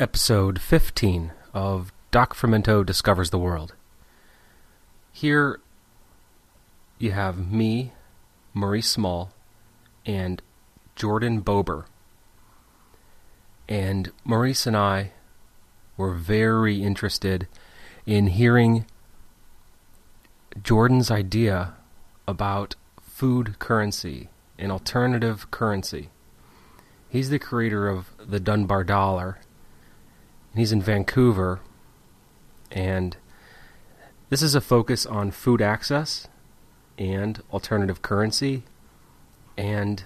[0.00, 3.74] episode 15 of Doc Fermento Discovers the World.
[5.10, 5.58] Here
[6.98, 7.92] you have me,
[8.54, 9.32] Maurice Small,
[10.06, 10.40] and
[10.94, 11.86] Jordan Bober.
[13.68, 15.10] And Maurice and I
[15.96, 17.48] were very interested
[18.06, 18.86] in hearing
[20.62, 21.74] Jordan's idea
[22.28, 24.28] about food currency,
[24.60, 26.10] an alternative currency.
[27.08, 29.38] He's the creator of the Dunbar dollar
[30.58, 31.60] He's in Vancouver,
[32.72, 33.16] and
[34.28, 36.26] this is a focus on food access
[36.98, 38.64] and alternative currency
[39.56, 40.02] and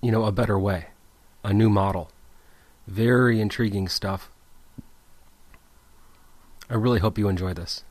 [0.00, 0.86] you know a better way
[1.44, 2.10] a new model.
[2.88, 4.28] Very intriguing stuff.
[6.68, 7.84] I really hope you enjoy this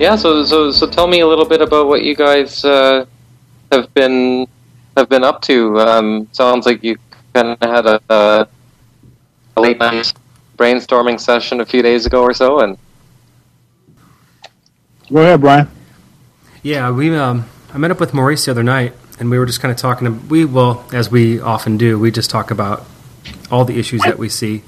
[0.00, 3.04] Yeah, so so so tell me a little bit about what you guys uh,
[3.70, 4.48] have been
[4.96, 5.78] have been up to.
[5.78, 6.96] Um, sounds like you
[7.34, 10.14] kind of had a, a, late night
[10.56, 12.78] brainstorming session a few days ago or so, and
[15.12, 15.68] go ahead, Brian.
[16.62, 19.60] Yeah, we um, I met up with Maurice the other night, and we were just
[19.60, 20.30] kind of talking.
[20.30, 22.86] we well, as we often do, we just talk about
[23.50, 24.62] all the issues that we see.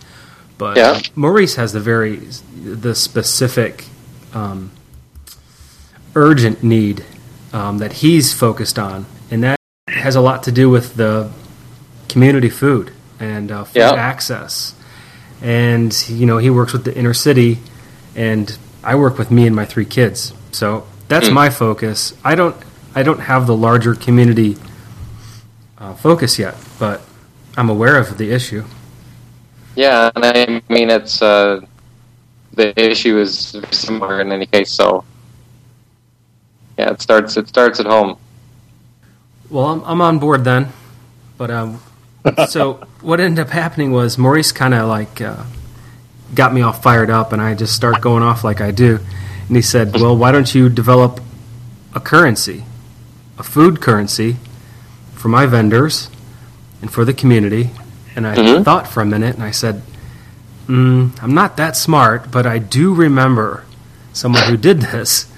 [0.58, 1.00] But yeah.
[1.14, 3.86] Maurice has the very the specific
[4.34, 4.72] um,
[6.14, 7.04] urgent need
[7.52, 9.56] um, that he's focused on, and that
[9.88, 11.30] has a lot to do with the
[12.08, 13.92] community food and uh, food yeah.
[13.92, 14.74] access.
[15.40, 17.58] And you know, he works with the inner city,
[18.14, 20.32] and I work with me and my three kids.
[20.52, 21.34] So that's mm.
[21.34, 22.14] my focus.
[22.24, 22.56] I don't,
[22.94, 24.56] I don't have the larger community
[25.78, 27.02] uh, focus yet, but
[27.56, 28.64] I'm aware of the issue.
[29.74, 31.60] Yeah, and I mean it's uh,
[32.52, 34.70] the issue is similar in any case.
[34.70, 35.04] So
[36.78, 38.16] yeah, it starts it starts at home.
[39.50, 40.68] Well, I'm I'm on board then,
[41.36, 41.80] but um,
[42.48, 45.44] so what ended up happening was Maurice kind of like uh,
[46.34, 49.00] got me all fired up, and I just start going off like I do,
[49.48, 51.20] and he said, "Well, why don't you develop
[51.94, 52.64] a currency,
[53.38, 54.36] a food currency,
[55.14, 56.08] for my vendors
[56.80, 57.70] and for the community?"
[58.14, 58.62] And I mm-hmm.
[58.62, 59.82] thought for a minute, and I said,
[60.66, 63.64] mm, "I'm not that smart, but I do remember
[64.12, 65.31] someone who did this."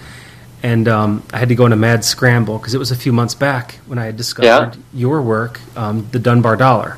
[0.64, 3.12] And um, I had to go on a mad scramble because it was a few
[3.12, 4.82] months back when I had discovered yeah.
[4.94, 6.96] your work, um, the Dunbar Dollar.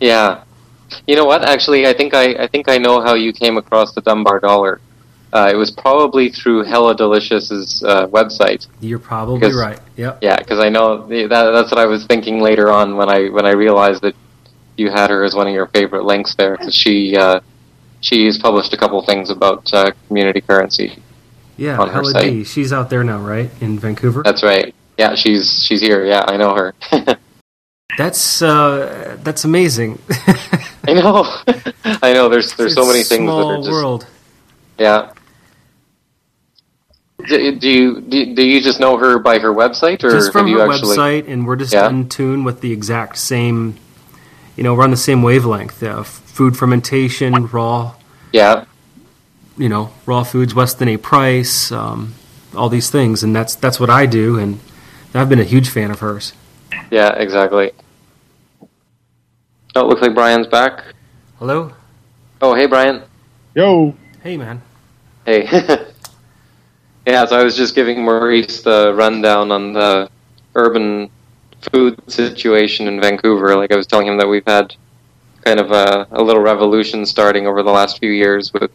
[0.00, 0.42] Yeah,
[1.06, 1.48] you know what?
[1.48, 4.80] Actually, I think I, I think I know how you came across the Dunbar Dollar.
[5.32, 8.66] Uh, it was probably through Hella Delicious's uh, website.
[8.80, 9.78] You're probably right.
[9.96, 10.18] Yep.
[10.20, 13.46] Yeah, because I know that, that's what I was thinking later on when I when
[13.46, 14.16] I realized that
[14.76, 17.38] you had her as one of your favorite links there because she uh,
[18.00, 21.00] she's published a couple things about uh, community currency.
[21.56, 22.30] Yeah, on her site.
[22.30, 22.44] D.
[22.44, 24.22] She's out there now, right, in Vancouver.
[24.22, 24.74] That's right.
[24.98, 26.04] Yeah, she's she's here.
[26.04, 26.74] Yeah, I know her.
[27.98, 29.98] that's uh, that's amazing.
[30.84, 31.24] I know.
[31.84, 32.28] I know.
[32.28, 34.06] There's there's so many things that are just world.
[34.78, 35.12] Yeah.
[37.26, 40.48] Do, do you do, do you just know her by her website, or just from
[40.48, 40.96] have her actually...
[40.96, 41.88] website, and we're just yeah.
[41.88, 43.76] in tune with the exact same.
[44.56, 45.82] You know, we're on the same wavelength.
[45.82, 47.94] Uh, food fermentation, raw.
[48.32, 48.64] Yeah
[49.56, 52.14] you know raw foods less than a price, um,
[52.54, 54.60] all these things, and that's that's what I do, and
[55.14, 56.32] I've been a huge fan of hers.
[56.90, 57.72] Yeah, exactly.
[59.74, 60.84] Oh, it looks like Brian's back.
[61.38, 61.72] Hello.
[62.40, 63.02] Oh, hey, Brian.
[63.54, 63.94] Yo.
[64.22, 64.60] Hey, man.
[65.24, 65.44] Hey.
[67.06, 70.10] yeah, so I was just giving Maurice the rundown on the
[70.54, 71.10] urban
[71.70, 73.56] food situation in Vancouver.
[73.56, 74.74] Like I was telling him that we've had
[75.44, 78.70] kind of a, a little revolution starting over the last few years with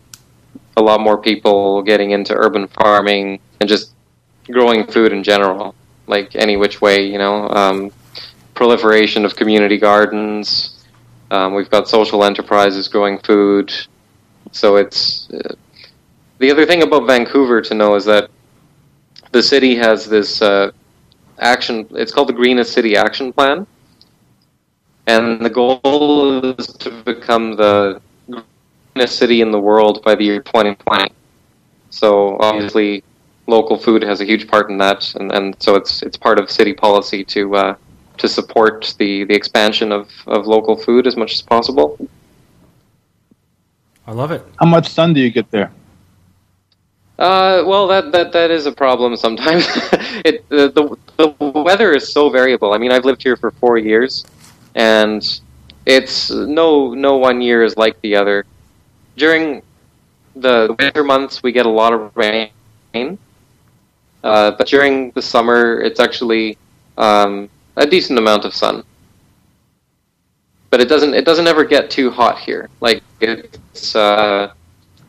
[0.77, 3.93] a lot more people getting into urban farming and just
[4.49, 7.49] growing food in general, like any which way, you know.
[7.49, 7.91] Um,
[8.53, 10.85] proliferation of community gardens.
[11.31, 13.73] Um, we've got social enterprises growing food.
[14.51, 15.55] So it's uh,
[16.39, 18.29] the other thing about Vancouver to know is that
[19.31, 20.71] the city has this uh,
[21.39, 21.87] action.
[21.91, 23.67] It's called the Greenest City Action Plan,
[25.07, 28.01] and the goal is to become the
[29.05, 31.11] city in the world by the year 2020.
[31.89, 33.03] So obviously,
[33.45, 36.49] local food has a huge part in that, and, and so it's it's part of
[36.49, 37.75] city policy to uh,
[38.17, 41.97] to support the, the expansion of, of local food as much as possible.
[44.05, 44.43] I love it.
[44.59, 45.71] How much sun do you get there?
[47.19, 49.65] Uh, well, that, that that is a problem sometimes.
[50.23, 52.73] it the, the the weather is so variable.
[52.73, 54.23] I mean, I've lived here for four years,
[54.75, 55.23] and
[55.87, 58.45] it's no no one year is like the other
[59.17, 59.61] during
[60.35, 62.49] the winter months we get a lot of rain,
[64.23, 66.57] uh, but during the summer it's actually
[66.97, 68.83] um, a decent amount of sun.
[70.69, 72.69] But it doesn't it doesn't ever get too hot here.
[72.79, 74.53] Like it's uh,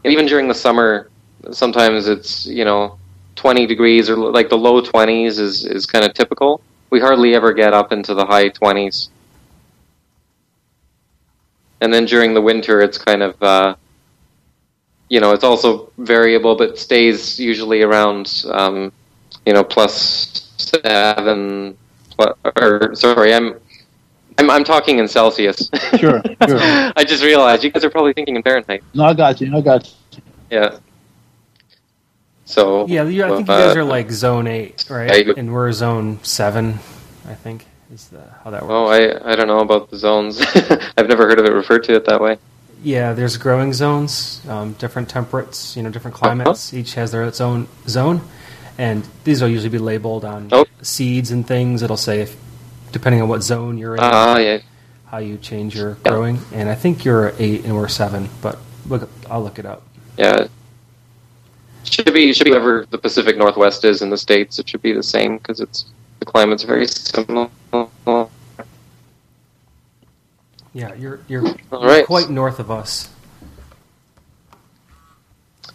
[0.04, 1.10] even during the summer,
[1.52, 2.98] sometimes it's you know
[3.36, 6.60] 20 degrees or like the low 20s is is kind of typical.
[6.90, 9.10] We hardly ever get up into the high 20s.
[11.80, 13.76] And then during the winter, it's kind of uh,
[15.08, 18.92] you know, it's also variable, but stays usually around, um,
[19.46, 21.76] you know, plus seven.
[22.18, 23.54] Or sorry, I'm,
[24.38, 25.70] I'm, I'm talking in Celsius.
[25.96, 26.58] Sure, sure.
[26.96, 28.82] I just realized you guys are probably thinking in Fahrenheit.
[28.94, 29.56] No, I got you.
[29.56, 30.22] I got you.
[30.50, 30.78] Yeah.
[32.44, 35.28] So yeah, I think uh, you guys are like zone eight, right?
[35.28, 36.78] I, and we're zone seven,
[37.26, 38.72] I think is the, how that works.
[38.72, 40.40] Oh, I I don't know about the zones.
[40.96, 42.38] I've never heard of it referred to it that way.
[42.82, 46.72] Yeah, there's growing zones, um, different temperates, you know, different climates.
[46.72, 46.80] Uh-huh.
[46.80, 48.20] Each has their its own zone,
[48.76, 50.64] and these will usually be labeled on oh.
[50.82, 51.82] seeds and things.
[51.82, 52.36] It'll say if,
[52.92, 54.58] depending on what zone you're in, uh, yeah.
[55.06, 56.10] how you change your yeah.
[56.10, 56.38] growing.
[56.52, 59.82] And I think you're eight and we're seven, but look, I'll look it up.
[60.16, 60.46] Yeah,
[61.84, 64.58] should be should be whatever the Pacific Northwest is in the states.
[64.58, 65.86] It should be the same because it's
[66.20, 67.48] the climate's very similar.
[70.72, 73.10] Yeah, you're you're, you're quite north of us.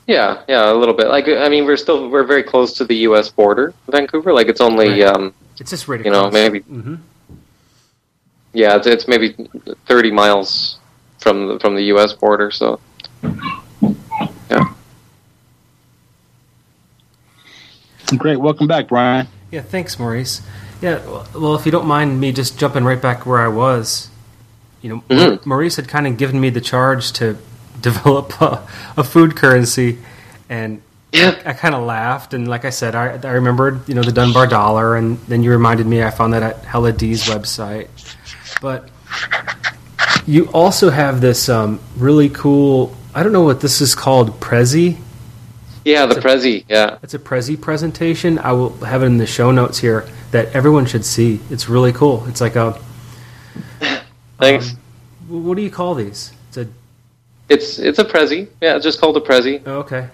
[0.05, 1.07] Yeah, yeah, a little bit.
[1.07, 3.29] Like, I mean, we're still we're very close to the U.S.
[3.29, 4.33] border, Vancouver.
[4.33, 5.15] Like, it's only right.
[5.15, 6.03] um, it's just right.
[6.03, 6.59] You know, maybe.
[6.61, 6.95] Mm-hmm.
[8.53, 9.35] Yeah, it's, it's maybe
[9.85, 10.77] thirty miles
[11.19, 12.13] from the, from the U.S.
[12.13, 12.51] border.
[12.51, 12.79] So,
[14.49, 14.73] yeah.
[18.17, 18.37] Great.
[18.37, 19.27] Welcome back, Brian.
[19.51, 20.41] Yeah, thanks, Maurice.
[20.81, 21.03] Yeah,
[21.33, 24.09] well, if you don't mind me just jumping right back where I was,
[24.83, 25.49] you know, mm-hmm.
[25.49, 27.37] Maurice had kind of given me the charge to
[27.81, 29.97] develop a, a food currency,
[30.49, 30.81] and
[31.11, 31.41] yeah.
[31.45, 32.33] I, I kind of laughed.
[32.33, 35.51] And like I said, I, I remembered, you know, the Dunbar dollar, and then you
[35.51, 37.87] reminded me I found that at Hella D's website.
[38.61, 38.89] But
[40.27, 42.95] you also have this um, really cool.
[43.15, 44.99] I don't know what this is called, Prezi.
[45.85, 46.65] Yeah, the Prezi.
[46.69, 48.39] Yeah, it's a Prezi presentation.
[48.39, 51.39] I will have it in the show notes here that everyone should see.
[51.49, 52.25] It's really cool.
[52.27, 52.81] It's like a
[54.43, 54.71] Thanks.
[54.71, 56.33] Um, what do you call these?
[56.49, 56.67] It's a.
[57.49, 58.47] It's it's a Prezi.
[58.61, 59.61] Yeah, it's just called a Prezi.
[59.65, 60.09] Oh, okay.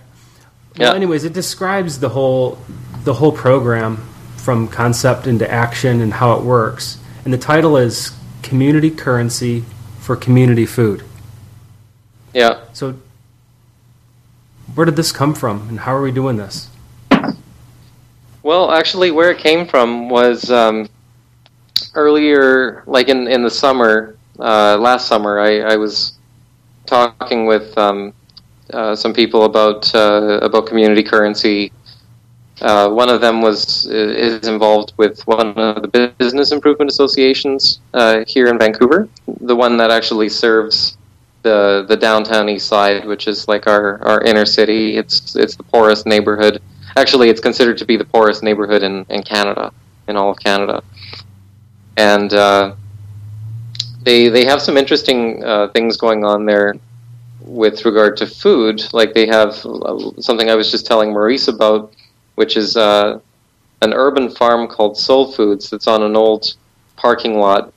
[0.77, 0.93] Well, yeah.
[0.93, 2.57] anyways, it describes the whole
[3.03, 3.97] the whole program
[4.37, 6.99] from concept into action and how it works.
[7.23, 8.11] And the title is
[8.43, 9.63] Community Currency
[9.99, 11.03] for Community Food.
[12.33, 12.61] Yeah.
[12.73, 12.95] So,
[14.75, 16.69] where did this come from, and how are we doing this?
[18.41, 20.87] Well, actually, where it came from was um,
[21.93, 26.13] earlier, like in in the summer, uh, last summer, I, I was
[26.85, 28.13] talking with um,
[28.73, 31.71] uh, some people about uh, about community currency.
[32.61, 38.23] Uh, one of them was is involved with one of the business improvement associations uh,
[38.27, 39.07] here in Vancouver,
[39.41, 40.97] the one that actually serves
[41.43, 44.97] the the downtown east side, which is like our, our inner city.
[44.97, 46.61] It's it's the poorest neighborhood.
[46.97, 49.71] Actually, it's considered to be the poorest neighborhood in, in Canada,
[50.07, 50.83] in all of Canada
[51.99, 52.75] and uh,
[54.03, 56.75] they they have some interesting uh, things going on there
[57.41, 58.81] with regard to food.
[58.93, 61.93] Like they have uh, something I was just telling Maurice about,
[62.35, 63.19] which is uh,
[63.81, 66.55] an urban farm called Soul Foods that's on an old
[66.95, 67.73] parking lot,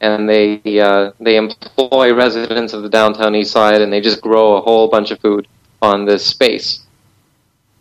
[0.00, 4.56] and they uh, they employ residents of the downtown east side, and they just grow
[4.56, 5.46] a whole bunch of food
[5.82, 6.84] on this space.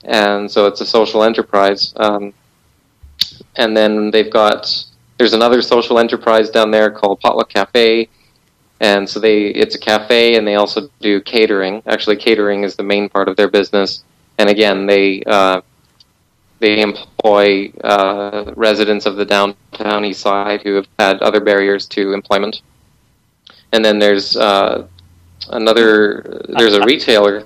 [0.05, 1.93] And so it's a social enterprise.
[1.97, 2.33] Um,
[3.57, 4.85] and then they've got
[5.19, 8.07] there's another social enterprise down there called Potluck Cafe,
[8.79, 11.83] and so they it's a cafe and they also do catering.
[11.85, 14.03] Actually, catering is the main part of their business,
[14.37, 15.61] and again they uh,
[16.59, 22.13] they employ uh, residents of the downtown east side who have had other barriers to
[22.13, 22.61] employment.
[23.73, 24.87] And then there's uh,
[25.49, 27.45] another there's a retailer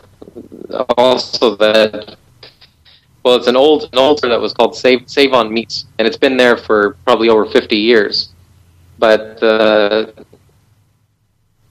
[0.98, 2.18] also that
[3.24, 6.18] well, it's an old an store that was called Save Save on Meats, and it's
[6.18, 8.30] been there for probably over fifty years.
[9.00, 10.12] But uh,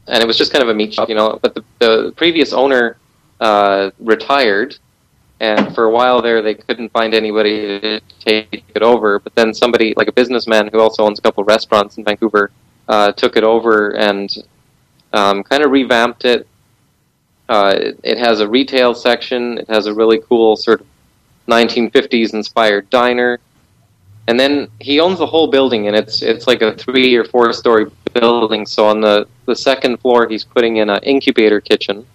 [0.07, 1.39] and it was just kind of a meat shop, you know.
[1.41, 2.97] But the, the previous owner
[3.41, 4.79] uh, retired,
[5.41, 9.19] and for a while there, they couldn't find anybody to take it over.
[9.19, 12.51] But then somebody, like a businessman who also owns a couple restaurants in Vancouver,
[12.89, 14.35] uh, took it over and
[15.13, 16.47] um, kind of revamped it.
[17.49, 18.01] Uh, it.
[18.03, 19.59] It has a retail section.
[19.59, 20.87] It has a really cool sort of
[21.49, 23.41] 1950s inspired diner.
[24.29, 27.53] And then he owns the whole building, and it's it's like a three or four
[27.53, 28.67] story building.
[28.67, 32.07] So on the, the second floor, he's putting in an incubator kitchen.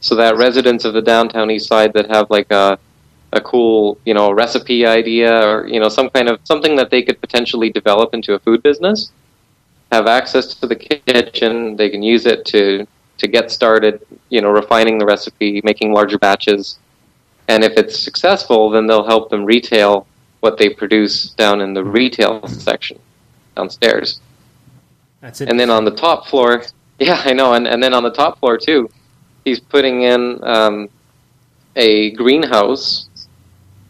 [0.00, 2.78] so that residents of the downtown east side that have like a
[3.34, 7.02] a cool you know recipe idea or you know some kind of something that they
[7.02, 9.10] could potentially develop into a food business
[9.90, 12.86] have access to the kitchen they can use it to
[13.18, 16.78] to get started you know refining the recipe making larger batches
[17.48, 20.06] and if it's successful then they'll help them retail
[20.40, 22.98] what they produce down in the retail section
[23.56, 24.20] downstairs
[25.20, 25.48] That's it.
[25.48, 26.62] and then on the top floor
[26.98, 28.90] yeah i know and, and then on the top floor too
[29.44, 30.88] he's putting in um,
[31.76, 33.08] a greenhouse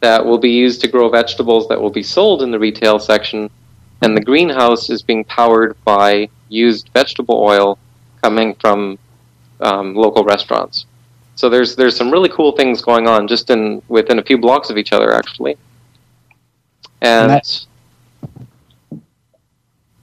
[0.01, 3.49] that will be used to grow vegetables that will be sold in the retail section.
[4.03, 7.79] And the greenhouse is being powered by used vegetable oil
[8.23, 8.99] coming from
[9.61, 10.85] um, local restaurants.
[11.37, 14.71] So there's there's some really cool things going on just in within a few blocks
[14.71, 15.57] of each other actually.
[17.03, 17.67] And, And that's-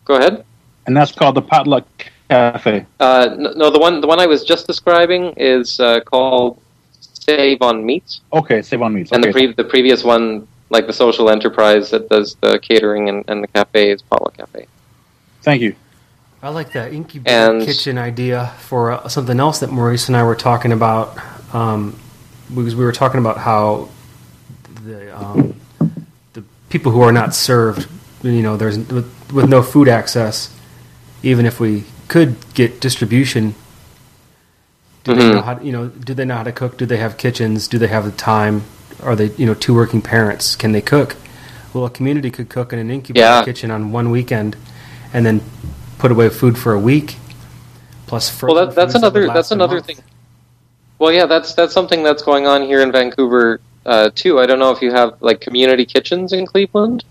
[0.06, 0.44] go ahead.
[0.88, 1.86] And that's called the Potluck
[2.30, 2.86] Cafe.
[3.00, 6.60] Uh, n- no, the one the one I was just describing is uh, called
[7.02, 8.20] Save on Meat.
[8.34, 9.12] Okay, Save on Meats.
[9.12, 13.24] And the, pre- the previous one, like the social enterprise that does the catering and,
[13.28, 14.66] and the cafe, is Potluck Cafe.
[15.44, 15.76] Thank you.
[16.44, 20.24] I like that incubator And- kitchen idea for uh, something else that Maurice and I
[20.24, 21.18] were talking about.
[21.54, 21.96] Um,
[22.54, 23.90] because we were talking about how
[24.86, 25.56] the um,
[26.34, 27.88] the people who are not served,
[28.24, 30.54] you know, there's with, with no food access.
[31.24, 33.54] Even if we could get distribution,
[35.04, 35.34] do they Mhm.
[35.36, 35.60] know how?
[35.62, 36.78] You know, do they know how to cook?
[36.78, 37.68] Do they have kitchens?
[37.68, 38.64] Do they have the time?
[39.04, 40.56] Are they, you know, two working parents?
[40.56, 41.16] Can they cook?
[41.74, 43.44] Well, a community could cook in an incubator Yeah.
[43.44, 44.56] kitchen on one weekend,
[45.14, 45.42] and then
[46.02, 47.16] put away food for a week.
[48.08, 49.98] Plus, Well, that, that's that another last that's another thing.
[50.98, 54.40] Well, yeah, that's that's something that's going on here in Vancouver uh, too.
[54.40, 57.06] I don't know if you have like community kitchens in Cleveland,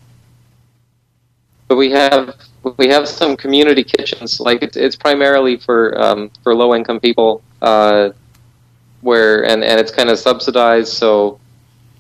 [1.68, 2.36] but we have
[2.76, 4.40] we have some community kitchens.
[4.40, 8.10] Like it's it's primarily for um, for low income people, uh,
[9.00, 10.92] where and and it's kind of subsidized.
[10.92, 11.38] So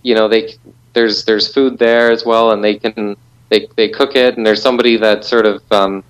[0.02, 0.54] you know they
[0.92, 3.16] there's there's food there as well, and they can
[3.48, 6.04] they they cook it, and there's somebody that sort of um,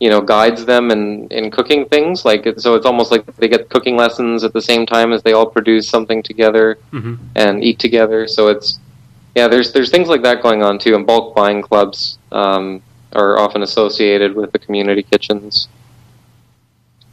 [0.00, 3.68] you know guides them in in cooking things like so it's almost like they get
[3.70, 7.18] cooking lessons at the same time as they all produce something together Mhm.
[7.34, 8.78] and eat together so it's
[9.34, 12.82] yeah there's there's things like that going on too and bulk buying clubs um,
[13.14, 15.68] are often associated with the community kitchens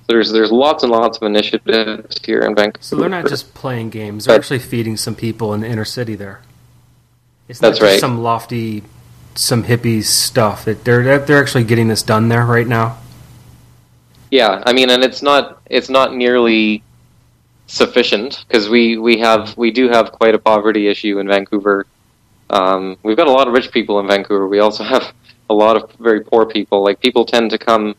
[0.07, 3.89] there's there's lots and lots of initiatives here in Vancouver So they're not just playing
[3.89, 6.15] games; they're But- actually feeding some people in the inner city.
[6.15, 6.41] There,
[7.47, 7.99] it's not That's just right.
[8.01, 8.83] some lofty,
[9.35, 10.65] some hippie stuff.
[10.65, 12.97] That they're they're actually getting this done there right now.
[14.31, 16.83] Yeah, I mean, and it's not it's not nearly
[17.67, 21.85] sufficient because we we have we do have quite a poverty issue in Vancouver.
[22.49, 24.47] Um, we've got a lot of rich people in Vancouver.
[24.47, 25.13] We also have
[25.49, 26.83] a lot of very poor people.
[26.83, 27.95] Like people tend to come.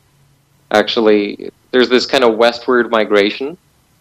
[0.70, 3.56] Actually, there's this kind of westward migration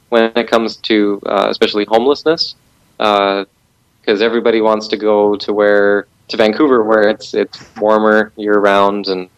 [0.10, 2.56] when it comes to uh, especially homelessness,
[2.98, 9.08] because everybody wants to go to where to Vancouver where it's it's warmer year round
[9.08, 9.30] and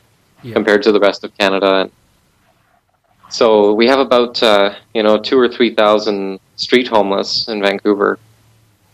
[0.44, 0.54] Yeah.
[0.54, 1.72] compared to the rest of Canada.
[1.82, 1.92] And
[3.30, 8.20] so we have about uh, you know two or three thousand street homeless in Vancouver,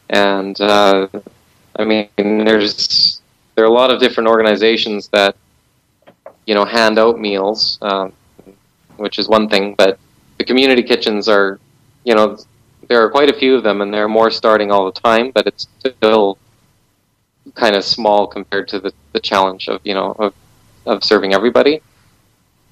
[0.09, 1.07] and uh,
[1.77, 2.07] I mean
[2.45, 3.21] there's
[3.55, 5.35] there are a lot of different organizations that
[6.45, 8.13] you know hand out meals, um,
[8.97, 9.99] which is one thing, but
[10.37, 11.59] the community kitchens are
[12.03, 12.37] you know
[12.87, 15.31] there are quite a few of them, and there are more starting all the time,
[15.31, 16.37] but it's still
[17.55, 20.33] kind of small compared to the, the challenge of you know of,
[20.85, 21.81] of serving everybody.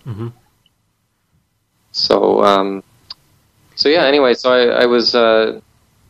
[0.04, 0.30] hmm
[1.92, 2.84] So, um,
[3.76, 4.06] so yeah.
[4.06, 5.60] Anyway, so I, I was uh,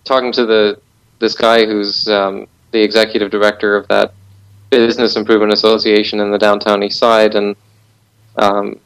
[0.04, 0.80] talking to the
[1.20, 4.14] this guy who's um, the executive director of that
[4.70, 7.56] business improvement association in the downtown east side, and
[8.36, 8.80] um,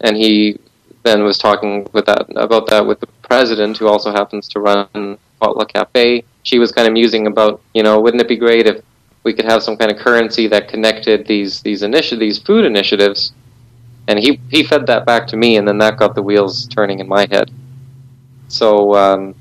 [0.00, 0.58] and he
[1.02, 5.18] then was talking with that about that with the president, who also happens to run
[5.40, 6.24] Potluck Cafe.
[6.42, 8.82] She was kind of musing about, you know, wouldn't it be great if
[9.24, 13.32] we could have some kind of currency that connected these these initi- these food initiatives
[14.08, 16.98] and he he fed that back to me, and then that got the wheels turning
[16.98, 17.50] in my head.
[18.48, 19.34] So um,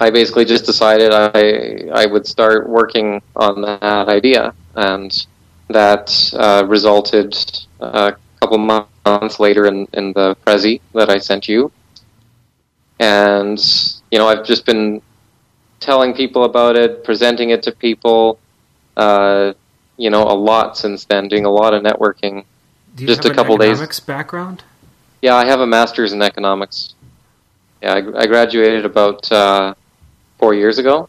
[0.00, 5.26] I basically just decided I I would start working on that idea, and
[5.68, 7.34] that uh, resulted
[7.80, 11.72] a couple months later in in the Prezi that I sent you,
[13.00, 13.58] and
[14.10, 15.02] you know I've just been
[15.80, 18.38] telling people about it, presenting it to people.
[18.96, 19.52] Uh,
[19.96, 22.44] you know, a lot since then, doing a lot of networking.
[22.96, 23.70] Do you Just have a couple an days.
[23.72, 24.64] economics background?
[25.22, 26.94] Yeah, I have a master's in economics.
[27.82, 29.74] Yeah, I, I graduated about uh,
[30.38, 31.08] four years ago.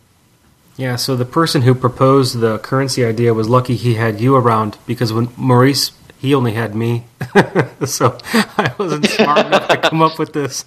[0.78, 0.96] Yeah.
[0.96, 5.14] So the person who proposed the currency idea was lucky he had you around because
[5.14, 7.06] when Maurice he only had me,
[7.86, 10.66] so I wasn't smart enough to come up with this.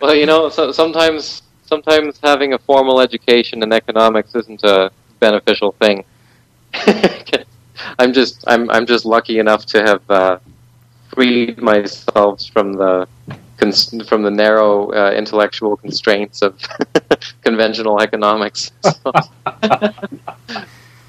[0.00, 4.90] well, you know, so, sometimes sometimes having a formal education in economics isn't a
[5.28, 6.04] beneficial thing.
[8.00, 10.38] I'm just I'm I'm just lucky enough to have uh,
[11.14, 13.08] freed myself from the
[14.08, 16.60] from the narrow uh, intellectual constraints of
[17.42, 18.72] conventional economics.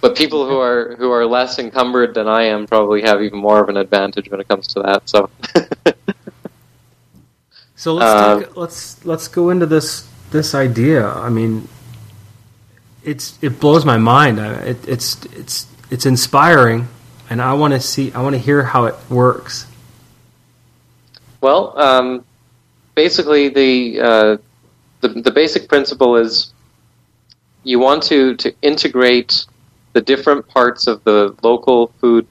[0.02, 3.60] but people who are who are less encumbered than I am probably have even more
[3.64, 5.10] of an advantage when it comes to that.
[5.10, 5.30] So,
[7.76, 11.10] so let's uh, take, let's let's go into this this idea.
[11.10, 11.68] I mean,
[13.06, 14.40] it's it blows my mind.
[14.40, 16.88] It, it's it's it's inspiring,
[17.30, 18.12] and I want to see.
[18.12, 19.68] I want to hear how it works.
[21.42, 22.26] Well, um,
[22.96, 24.38] basically, the, uh,
[25.02, 26.54] the the basic principle is
[27.64, 29.46] you want to to integrate
[29.94, 32.28] the different parts of the local food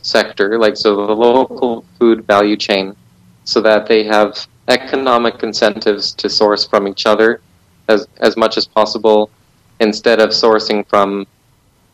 [0.00, 2.96] sector, like so the local food value chain,
[3.44, 7.40] so that they have economic incentives to source from each other
[7.88, 9.30] as as much as possible,
[9.80, 11.26] instead of sourcing from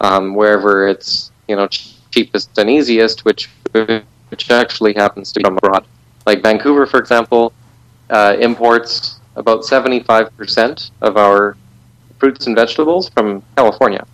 [0.01, 1.69] um, wherever it's you know
[2.11, 5.87] cheapest and easiest, which which actually happens to be from abroad.
[6.27, 7.53] Like Vancouver, for example,
[8.11, 11.57] uh, imports about seventy five percent of our
[12.19, 14.07] fruits and vegetables from California.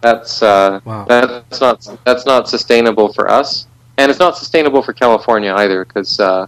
[0.00, 1.04] That's uh, wow.
[1.06, 3.66] that's not that's not sustainable for us,
[3.96, 5.84] and it's not sustainable for California either.
[5.84, 6.46] Because uh,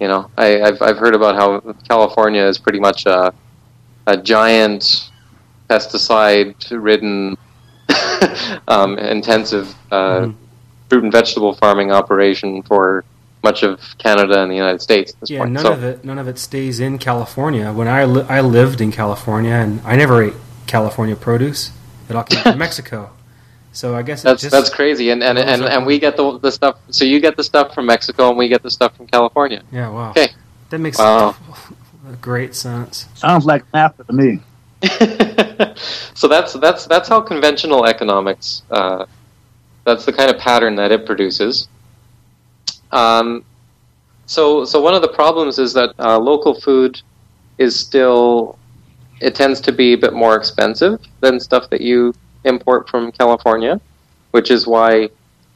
[0.00, 3.34] you know, I, have I've heard about how California is pretty much a
[4.06, 5.07] a giant
[5.68, 7.36] pesticide-ridden,
[8.68, 10.44] um, intensive uh, mm-hmm.
[10.88, 13.04] fruit and vegetable farming operation for
[13.42, 15.14] much of Canada and the United States.
[15.24, 15.52] yeah, point.
[15.52, 17.72] none so, of it none of it stays in California.
[17.72, 20.34] When I li- I lived in California, and I never ate
[20.66, 21.72] California produce.
[22.08, 23.10] It all came from Mexico.
[23.72, 26.78] So I guess that's that's crazy, and and, and, and we get the the stuff.
[26.90, 29.62] So you get the stuff from Mexico, and we get the stuff from California.
[29.70, 30.10] Yeah, wow.
[30.10, 30.28] Okay,
[30.70, 31.36] that makes wow.
[32.20, 33.06] great sense.
[33.14, 34.40] Sounds like NAFTA to me.
[36.14, 38.62] so that's that's that's how conventional economics.
[38.70, 39.06] Uh,
[39.84, 41.68] that's the kind of pattern that it produces.
[42.92, 43.44] Um,
[44.26, 47.00] so so one of the problems is that uh, local food
[47.58, 48.58] is still
[49.20, 53.80] it tends to be a bit more expensive than stuff that you import from California,
[54.30, 55.10] which is why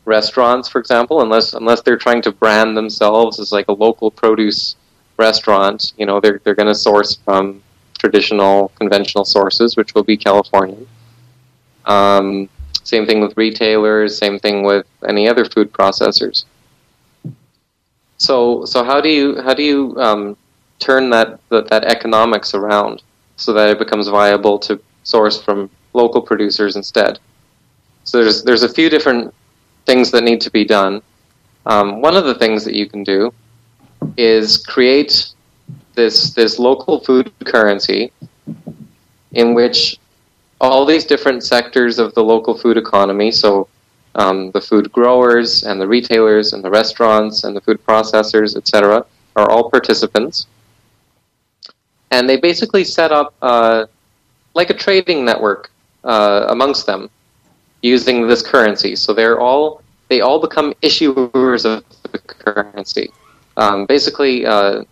[0.05, 4.77] restaurants, for example, unless unless they're trying to brand themselves as like a local produce
[5.16, 7.62] restaurant, you know, they're they're going to source from
[8.03, 10.87] traditional conventional sources, which will be Californian.
[11.85, 12.49] Um,
[12.93, 14.19] same thing with retailers.
[14.19, 16.45] Same thing with any other food processors.
[18.27, 20.37] So so how do you how do you um,
[20.79, 23.03] turn that, that that economics around?
[23.43, 27.19] so that it becomes viable to source from local producers instead.
[28.05, 29.35] So there's there's a few different
[29.87, 31.03] things that need to be done.
[31.67, 33.33] Um, one of the things that you can do
[34.17, 35.31] is create
[35.94, 38.12] this this local food currency
[39.33, 39.98] in which
[40.61, 43.66] all these different sectors of the local food economy, so
[44.14, 49.05] um, the food growers and the retailers and the restaurants and the food processors, etc.,
[49.35, 50.46] are all participants
[52.12, 53.87] and they basically set up uh,
[54.55, 55.72] like a trading network
[56.05, 57.11] uh, amongst them
[57.81, 58.94] using this currency.
[58.94, 63.11] So they're all they all become issuers of the currency.
[63.57, 64.85] Um, basically, uh,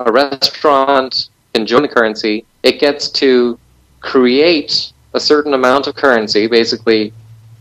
[0.00, 2.44] a restaurant can join the currency.
[2.62, 3.58] It gets to
[4.00, 7.12] create a certain amount of currency, basically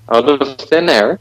[0.10, 1.20] out of thin air,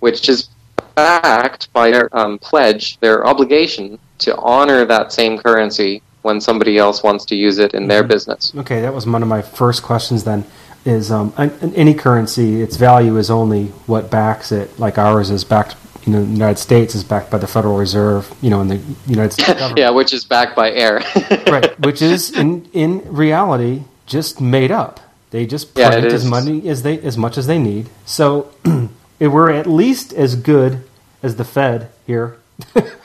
[0.00, 0.48] which is
[0.94, 7.02] backed by their um, pledge, their obligation to honor that same currency when somebody else
[7.02, 8.12] wants to use it in their mm-hmm.
[8.12, 8.52] business.
[8.56, 10.24] Okay, that was one of my first questions.
[10.24, 10.44] Then
[10.84, 11.32] is um,
[11.74, 14.78] any currency, its value is only what backs it.
[14.78, 15.76] Like ours is backed.
[16.04, 18.32] You know, the United States is backed by the Federal Reserve.
[18.40, 19.78] You know, in the United States government.
[19.78, 21.02] yeah, which is backed by air.
[21.46, 25.00] right, which is in in reality just made up.
[25.30, 27.88] They just print yeah, as money as they as much as they need.
[28.04, 28.52] So
[29.20, 30.84] we're at least as good
[31.22, 32.38] as the Fed here.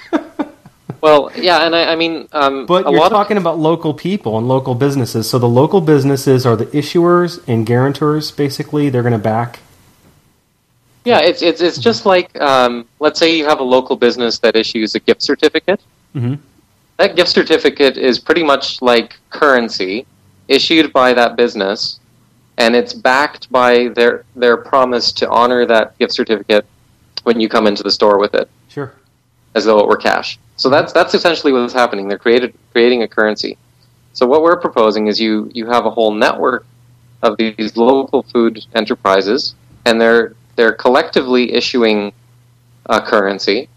[1.05, 3.43] Well, yeah, and I, I mean, um, but you're talking of...
[3.43, 5.29] about local people and local businesses.
[5.29, 8.31] So the local businesses are the issuers and guarantors.
[8.31, 9.60] Basically, they're going to back.
[11.06, 14.56] Yeah, it's it's it's just like um, let's say you have a local business that
[14.56, 15.80] issues a gift certificate.
[16.15, 16.36] Mm-hmm.
[16.98, 20.08] That gift certificate is pretty much like currency
[20.48, 22.00] issued by that business,
[22.58, 26.65] and it's backed by their their promise to honor that gift certificate
[27.24, 28.50] when you come into the store with it.
[28.68, 28.94] Sure.
[29.54, 30.39] As though it were cash.
[30.58, 32.08] So that's that's essentially what's happening.
[32.08, 33.58] They're created creating a currency.
[34.13, 36.65] So what we're proposing is you you have a whole network
[37.22, 39.54] of these local food enterprises,
[39.86, 42.13] and they're they're collectively issuing
[42.88, 43.70] a currency,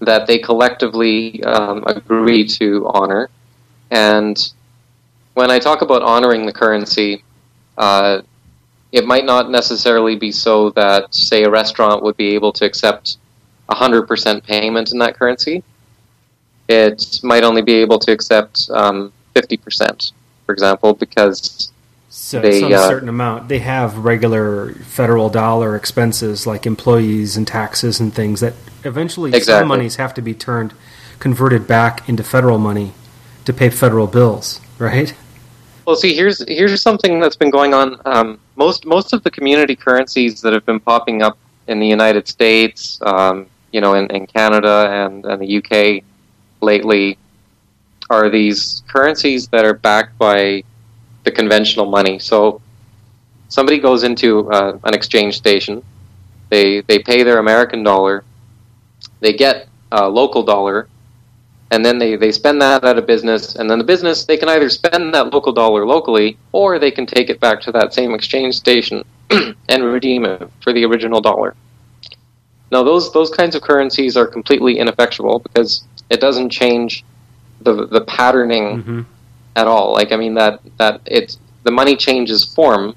[0.00, 3.28] that they collectively um, agree to honor.
[3.90, 4.36] And
[5.34, 7.24] when I talk about honoring the currency,
[7.76, 8.22] uh,
[8.92, 13.18] it might not necessarily be so that, say, a restaurant would be able to accept
[13.70, 15.62] 100% payment in that currency.
[16.68, 20.12] It might only be able to accept um, 50%,
[20.46, 21.72] for example, because
[22.16, 23.48] so they, some uh, certain amount.
[23.48, 29.62] They have regular federal dollar expenses like employees and taxes and things that eventually exactly.
[29.62, 30.74] some monies have to be turned,
[31.18, 32.92] converted back into federal money
[33.46, 35.12] to pay federal bills, right?
[35.86, 38.00] Well, see, here's here's something that's been going on.
[38.04, 42.28] Um, most most of the community currencies that have been popping up in the United
[42.28, 46.04] States, um, you know, in, in Canada and, and the UK
[46.60, 47.18] lately,
[48.08, 50.62] are these currencies that are backed by
[51.24, 52.18] the conventional money.
[52.18, 52.60] So
[53.48, 55.82] somebody goes into uh, an exchange station,
[56.50, 58.24] they they pay their American dollar,
[59.20, 60.88] they get a local dollar,
[61.70, 64.48] and then they, they spend that at a business, and then the business they can
[64.48, 68.14] either spend that local dollar locally, or they can take it back to that same
[68.14, 69.04] exchange station
[69.68, 71.54] and redeem it for the original dollar.
[72.70, 77.04] Now those those kinds of currencies are completely ineffectual because it doesn't change
[77.60, 79.02] the the patterning mm-hmm
[79.56, 79.92] at all.
[79.92, 82.94] Like I mean that that it's the money changes form.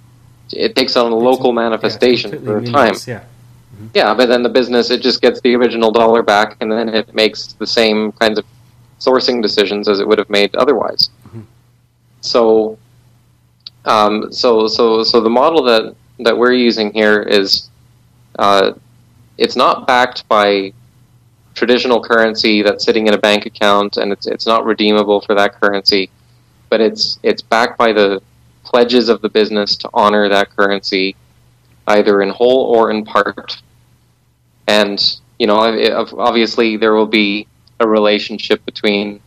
[0.52, 2.96] It takes on a local manifestation yeah, for a time.
[3.06, 3.24] Yeah.
[3.76, 3.88] Mm-hmm.
[3.94, 7.14] Yeah, but then the business it just gets the original dollar back, and then it
[7.14, 8.46] makes the same kinds of
[9.00, 11.10] sourcing decisions as it would have made otherwise.
[11.28, 11.42] Mm-hmm.
[12.22, 12.78] So,
[13.86, 17.70] um, so so so the model that that we're using here is,
[18.40, 18.74] uh,
[19.38, 20.74] it's not backed by
[21.54, 25.60] traditional currency that's sitting in a bank account, and it's it's not redeemable for that
[25.60, 26.10] currency
[26.70, 28.22] but it's it's backed by the
[28.64, 31.16] pledges of the business to honor that currency,
[31.88, 33.62] either in whole or in part.
[34.68, 35.00] And
[35.40, 35.58] you know,
[36.18, 37.48] obviously, there will be
[37.80, 39.22] a relationship between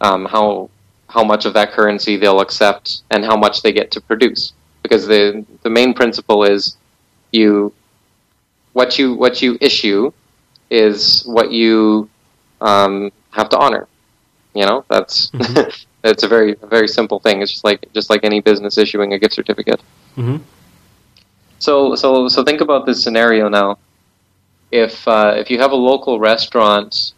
[0.00, 0.70] um, how
[1.08, 5.06] how much of that currency they'll accept and how much they get to produce, because
[5.06, 6.76] the the main principle is
[7.32, 7.72] you
[8.72, 10.12] what you what you issue
[10.70, 12.08] is what you
[12.60, 13.88] um, have to honor.
[14.54, 15.70] You know, that's mm-hmm.
[16.02, 17.42] It's a very a very simple thing.
[17.42, 19.80] It's just like just like any business issuing a gift certificate.
[20.16, 20.38] Mm-hmm.
[21.58, 23.78] So so so think about this scenario now.
[24.70, 27.12] If uh, if you have a local restaurant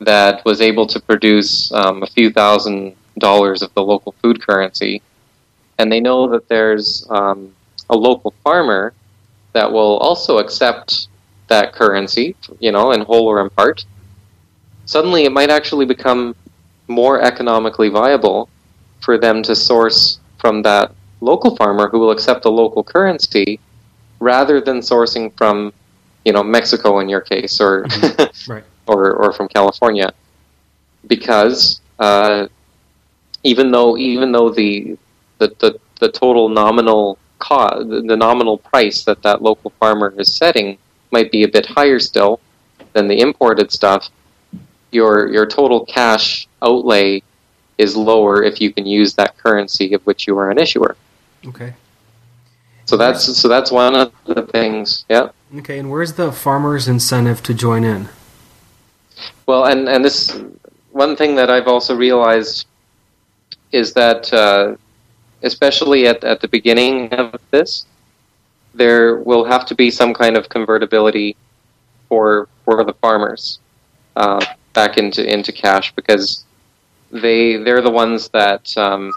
[0.00, 5.02] that was able to produce um, a few thousand dollars of the local food currency,
[5.78, 7.52] and they know that there's um,
[7.90, 8.94] a local farmer
[9.52, 11.08] that will also accept
[11.48, 13.84] that currency, you know, in whole or in part,
[14.86, 16.34] suddenly it might actually become
[16.88, 18.48] more economically viable
[19.00, 23.60] for them to source from that local farmer who will accept the local currency
[24.20, 25.72] rather than sourcing from
[26.24, 28.50] you know Mexico in your case or mm-hmm.
[28.52, 28.64] right.
[28.86, 30.12] or or from California
[31.06, 32.46] because uh,
[33.42, 34.96] even though even though the
[35.38, 40.78] the, the, the total nominal cost the nominal price that that local farmer is setting
[41.10, 42.40] might be a bit higher still
[42.92, 44.10] than the imported stuff
[44.92, 47.22] your your total cash outlay
[47.78, 50.96] is lower if you can use that currency of which you are an issuer.
[51.46, 51.74] Okay.
[52.84, 55.04] So that's so that's one of the things.
[55.08, 55.30] Yeah.
[55.58, 58.08] Okay, and where's the farmer's incentive to join in?
[59.46, 60.40] Well, and and this
[60.90, 62.66] one thing that I've also realized
[63.70, 64.76] is that, uh,
[65.42, 67.86] especially at at the beginning of this,
[68.74, 71.36] there will have to be some kind of convertibility
[72.08, 73.60] for for the farmers.
[74.16, 76.44] Uh, back into into cash because
[77.10, 79.12] they they're the ones that um,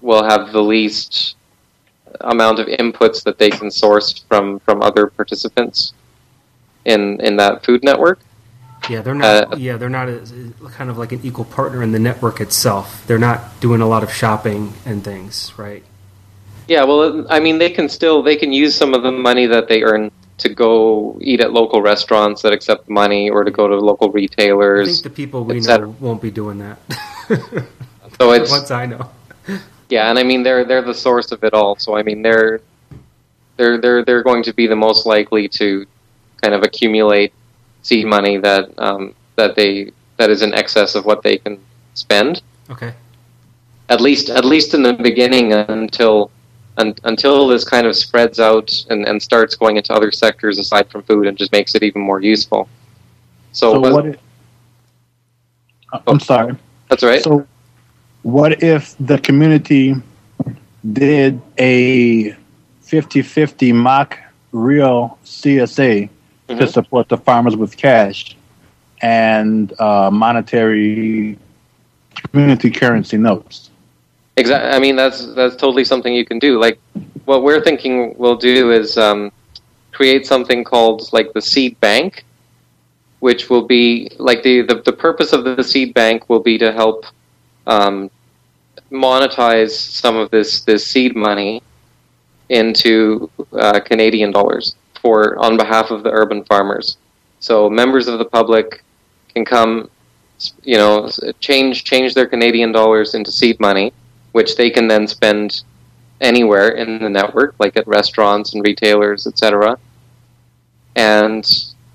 [0.00, 1.36] will have the least
[2.22, 5.92] amount of inputs that they can source from from other participants
[6.84, 8.20] in in that food network.
[8.88, 9.52] Yeah, they're not.
[9.52, 10.22] Uh, yeah, they're not a,
[10.72, 13.06] kind of like an equal partner in the network itself.
[13.06, 15.84] They're not doing a lot of shopping and things, right?
[16.66, 19.68] Yeah, well, I mean, they can still they can use some of the money that
[19.68, 23.76] they earn to go eat at local restaurants that accept money or to go to
[23.76, 24.88] local retailers.
[24.88, 26.78] I think the people we know won't be doing that.
[28.18, 29.10] so it's once I know.
[29.88, 31.76] Yeah, and I mean they're they're the source of it all.
[31.76, 32.60] So I mean they're
[33.56, 35.86] they're they're they're going to be the most likely to
[36.42, 37.32] kind of accumulate
[37.82, 41.58] seed money that um, that they that is in excess of what they can
[41.94, 42.42] spend.
[42.70, 42.94] Okay.
[43.88, 46.30] At least at least in the beginning until
[46.80, 50.90] un, until this kind of spreads out and, and starts going into other sectors aside
[50.90, 52.68] from food and just makes it even more useful.
[53.52, 54.06] So, so what?
[54.06, 54.18] If,
[55.92, 56.56] I'm oh, sorry.
[56.88, 57.22] That's right.
[57.22, 57.46] So,
[58.22, 59.94] what if the community
[60.92, 62.34] did a
[62.82, 64.18] 50-50 mock
[64.52, 66.58] real CSA mm-hmm.
[66.58, 68.36] to support the farmers with cash,
[69.02, 71.38] and uh, monetary
[72.14, 73.69] community currency notes.
[74.36, 74.70] Exactly.
[74.70, 76.58] I mean, that's that's totally something you can do.
[76.58, 76.80] Like,
[77.24, 79.32] what we're thinking we'll do is um,
[79.92, 82.24] create something called like the seed bank,
[83.20, 86.72] which will be like the the, the purpose of the seed bank will be to
[86.72, 87.04] help
[87.66, 88.10] um,
[88.90, 91.62] monetize some of this this seed money
[92.48, 96.96] into uh, Canadian dollars for on behalf of the urban farmers.
[97.40, 98.82] So members of the public
[99.34, 99.88] can come,
[100.62, 103.92] you know, change change their Canadian dollars into seed money,
[104.32, 105.62] which they can then spend
[106.20, 109.78] anywhere in the network, like at restaurants and retailers, etc.
[110.96, 111.46] And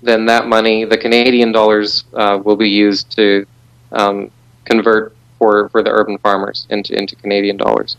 [0.02, 3.46] then that money, the Canadian dollars, uh, will be used to
[3.92, 4.30] um,
[4.64, 7.96] convert for, for the urban farmers into into Canadian dollars.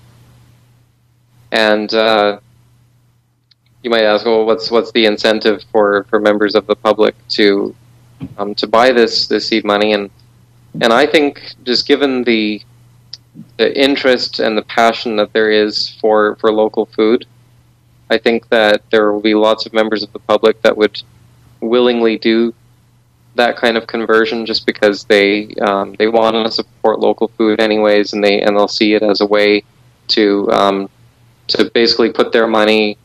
[1.52, 2.40] And uh,
[3.84, 7.76] you might ask, well, what's what's the incentive for, for members of the public to
[8.38, 9.94] um, to buy this this seed money?
[9.94, 10.10] And
[10.82, 12.62] and I think just given the
[13.58, 17.26] the interest and the passion that there is for, for local food,
[18.10, 21.02] I think that there will be lots of members of the public that would
[21.60, 22.54] willingly do
[23.36, 28.14] that kind of conversion just because they um, they want to support local food anyways,
[28.14, 29.64] and they and they'll see it as a way
[30.10, 30.90] to um,
[31.48, 32.98] to basically put their money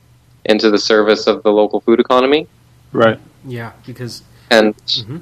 [0.44, 2.46] into the service of the local food economy.
[2.92, 3.18] Right.
[3.44, 5.18] Yeah, because and mm-hmm.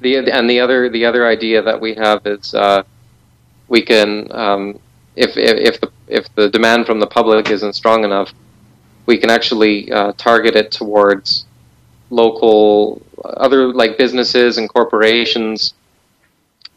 [0.00, 2.82] the and the other the other idea that we have is uh,
[3.68, 4.78] we can um,
[5.16, 8.32] if, if if the if the demand from the public isn't strong enough,
[9.06, 11.46] we can actually uh, target it towards
[12.10, 15.74] local other like businesses and corporations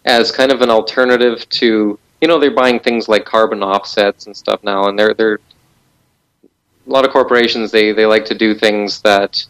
[0.05, 4.35] as kind of an alternative to you know they're buying things like carbon offsets and
[4.35, 5.39] stuff now and they're they're
[6.43, 9.45] a lot of corporations they, they like to do things that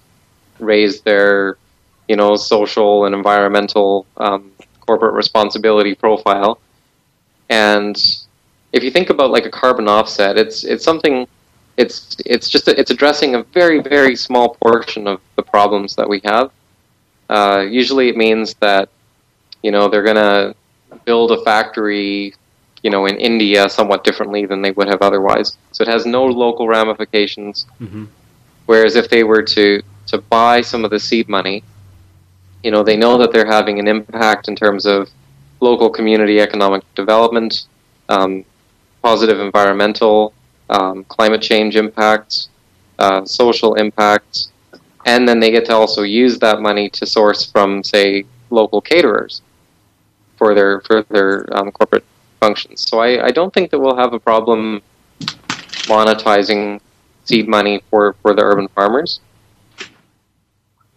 [0.60, 1.58] raise their
[2.10, 6.60] you know social and environmental um, corporate responsibility profile
[7.50, 8.26] and
[8.74, 11.28] if you think about like a carbon offset it's it's something
[11.78, 16.22] it's it's just it's addressing a very very small portion of the problems that we
[16.24, 16.52] have
[17.30, 18.90] uh, usually it means that
[19.64, 20.56] you know they're going to
[21.06, 22.34] build a factory
[22.84, 25.58] you know, in India somewhat differently than they would have otherwise.
[25.72, 27.66] So it has no local ramifications.
[27.82, 28.06] Mm-hmm.
[28.66, 31.64] Whereas if they were to to buy some of the seed money,
[32.64, 35.10] you know, they know that they're having an impact in terms of
[35.60, 37.68] local community economic development,
[38.10, 38.46] um,
[39.02, 40.34] positive environmental,
[40.70, 42.50] um, climate change impacts,
[43.00, 44.52] uh, social impacts,
[45.06, 49.42] and then they get to also use that money to source from, say, local caterers
[50.38, 52.06] for their for their um, corporate
[52.40, 52.86] functions.
[52.88, 54.82] So I, I don't think that we'll have a problem
[55.90, 56.80] monetizing
[57.26, 59.20] seed money for, for the urban farmers.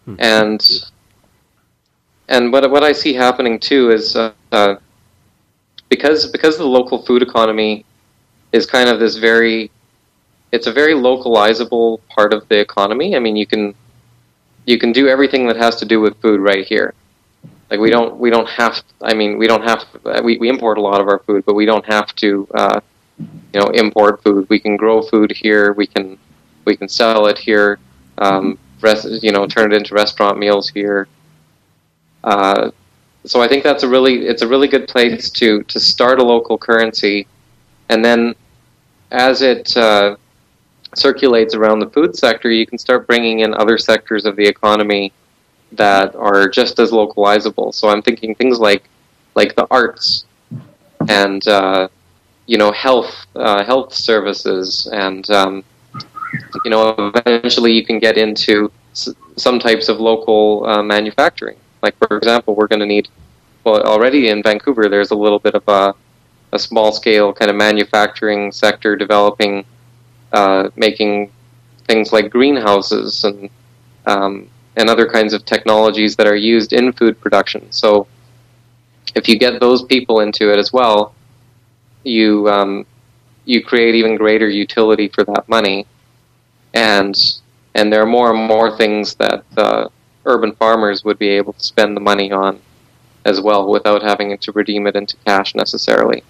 [0.04, 0.16] Hmm.
[0.18, 0.90] And
[2.28, 4.76] and what what I see happening too is uh, uh,
[5.88, 7.84] because because the local food economy
[8.52, 9.70] is kind of this very
[10.52, 13.16] it's a very localizable part of the economy.
[13.16, 13.74] I mean, you can
[14.66, 16.94] you can do everything that has to do with food right here.
[17.70, 18.82] Like we don't we don't have.
[19.00, 19.86] I mean, we don't have.
[20.22, 22.46] We we import a lot of our food, but we don't have to.
[22.54, 22.80] Uh,
[23.18, 24.48] you know, import food.
[24.48, 25.72] We can grow food here.
[25.72, 26.18] We can
[26.64, 27.78] we can sell it here.
[28.18, 31.08] Um, rest, you know, turn it into restaurant meals here.
[32.24, 32.70] Uh,
[33.24, 36.24] so I think that's a really it's a really good place to to start a
[36.24, 37.26] local currency,
[37.88, 38.34] and then
[39.10, 40.16] as it uh,
[40.94, 45.12] circulates around the food sector, you can start bringing in other sectors of the economy
[45.72, 47.72] that are just as localizable.
[47.74, 48.88] So I'm thinking things like
[49.34, 50.26] like the arts
[51.08, 51.88] and uh,
[52.46, 55.64] you know health uh, health services and um,
[56.64, 61.61] you know eventually you can get into s- some types of local uh, manufacturing.
[61.82, 63.08] Like for example, we're going to need
[63.64, 65.94] well already in Vancouver there's a little bit of a,
[66.52, 69.64] a small scale kind of manufacturing sector developing,
[70.32, 71.30] uh, making
[71.86, 73.50] things like greenhouses and
[74.06, 77.70] um, and other kinds of technologies that are used in food production.
[77.70, 78.06] So
[79.14, 81.14] if you get those people into it as well,
[82.04, 82.86] you um,
[83.44, 85.86] you create even greater utility for that money,
[86.74, 87.14] and
[87.74, 89.88] and there are more and more things that uh,
[90.24, 92.60] urban farmers would be able to spend the money on
[93.24, 96.22] as well without having to redeem it into cash necessarily.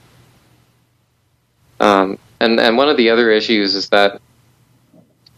[1.81, 4.21] Um, and and one of the other issues is that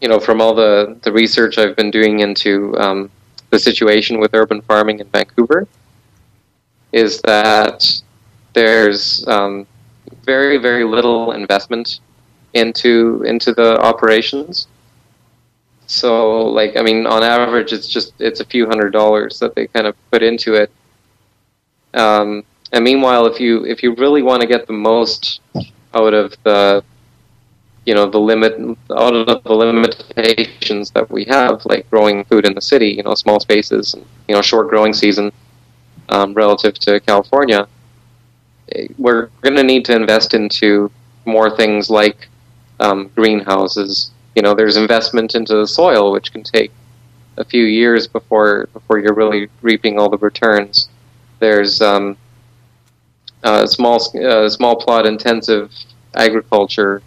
[0.01, 3.09] you know, from all the, the research I've been doing into um,
[3.49, 5.67] the situation with urban farming in Vancouver,
[6.91, 8.01] is that
[8.53, 9.65] there's um,
[10.23, 11.99] very, very little investment
[12.53, 14.67] into into the operations.
[15.87, 19.67] So, like, I mean, on average, it's just it's a few hundred dollars that they
[19.67, 20.71] kind of put into it,
[21.95, 22.43] Um,
[22.73, 25.41] and meanwhile, if you if you really want to get the most
[25.93, 26.83] out of the
[27.85, 28.53] you know the limit
[28.91, 33.15] out of the limitations that we have, like growing food in the city, you know,
[33.15, 35.31] small spaces, and, you know, short growing season
[36.09, 37.67] um, relative to California,
[38.97, 40.91] we're going to need to invest into
[41.25, 42.27] more things like
[42.79, 44.11] um, greenhouses.
[44.35, 46.71] You know, there's investment into the soil, which can take
[47.37, 50.89] a few years before before you're really reaping all the returns.
[51.39, 52.17] There's um,
[53.65, 55.71] small small plot intensive
[56.15, 57.01] agriculture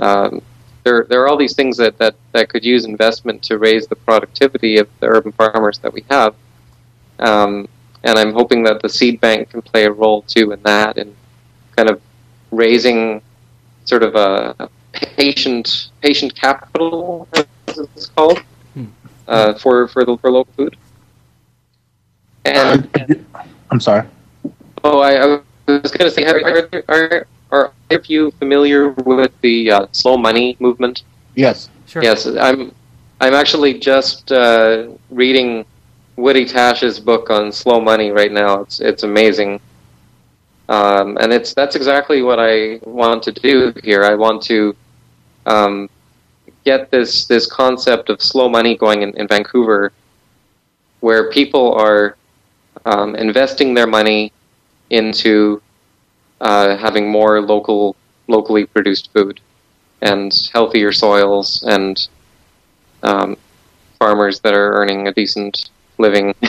[0.00, 0.42] um,
[0.82, 3.96] there, there are all these things that, that, that could use investment to raise the
[3.96, 6.34] productivity of the urban farmers that we have.
[7.18, 7.68] Um,
[8.02, 11.14] and I'm hoping that the seed bank can play a role too in that, and
[11.76, 12.00] kind of
[12.50, 13.20] raising
[13.84, 14.70] sort of a
[15.16, 17.46] patient patient capital, as
[17.78, 18.38] it's called,
[18.74, 18.86] hmm.
[19.28, 20.76] uh, for for the, for local food.
[22.44, 23.24] And
[23.70, 24.06] I'm sorry.
[24.82, 25.26] Oh, I, I
[25.66, 30.56] was going to say, are, are, are are you familiar with the uh, slow money
[30.58, 31.02] movement?
[31.34, 31.68] Yes.
[31.86, 32.02] Sure.
[32.02, 32.74] Yes, I'm.
[33.22, 35.66] I'm actually just uh, reading
[36.16, 38.62] Woody Tasch's book on slow money right now.
[38.62, 39.60] It's it's amazing,
[40.70, 44.04] um, and it's that's exactly what I want to do here.
[44.04, 44.74] I want to
[45.46, 45.88] um,
[46.64, 49.92] get this this concept of slow money going in, in Vancouver,
[51.00, 52.16] where people are
[52.84, 54.32] um, investing their money
[54.90, 55.62] into
[56.40, 57.96] uh, having more local,
[58.28, 59.40] locally produced food,
[60.00, 62.08] and healthier soils, and
[63.02, 63.36] um,
[63.98, 66.34] farmers that are earning a decent living.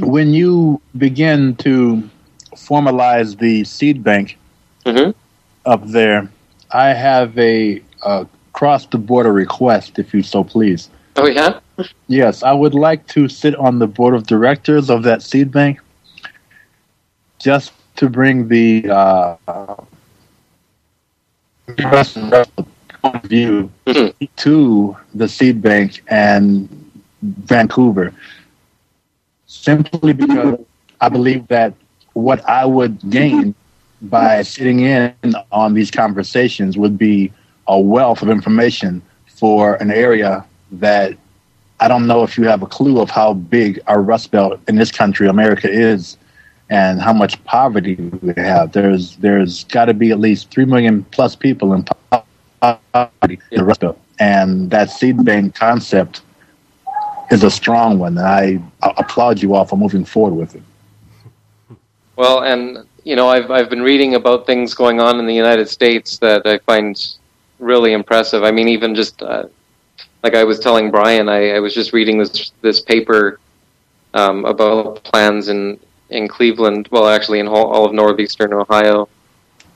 [0.00, 2.08] when you begin to
[2.54, 4.38] formalize the seed bank
[4.86, 5.10] mm-hmm.
[5.64, 6.30] up there,
[6.70, 10.88] I have a, a cross the border request, if you so please.
[11.16, 11.60] Oh yeah.
[12.08, 15.80] Yes, I would like to sit on the board of directors of that seed bank,
[17.38, 19.36] just to bring the uh,
[21.66, 22.54] point
[23.04, 24.24] of view mm-hmm.
[24.36, 26.68] to the seed bank and
[27.22, 28.14] Vancouver,
[29.46, 30.60] simply because
[31.00, 31.74] I believe that
[32.14, 33.54] what I would gain
[34.02, 35.14] by sitting in
[35.52, 37.32] on these conversations would be
[37.66, 41.16] a wealth of information for an area that
[41.80, 44.76] I don't know if you have a clue of how big our Rust Belt in
[44.76, 46.16] this country, America, is,
[46.70, 48.72] and how much poverty we have.
[48.72, 51.84] There's there's got to be at least three million plus people in
[52.60, 56.22] poverty in the Rust Belt, and that seed bank concept
[57.30, 58.16] is a strong one.
[58.16, 60.62] And I, I applaud you all for moving forward with it.
[62.16, 65.68] Well, and you know, I've I've been reading about things going on in the United
[65.68, 66.92] States that I find
[67.60, 68.42] really impressive.
[68.42, 69.44] I mean, even just uh,
[70.24, 73.38] like I was telling Brian, I, I was just reading this this paper
[74.12, 75.78] um, about plans in
[76.10, 79.08] in Cleveland, well, actually in all, all of northeastern Ohio,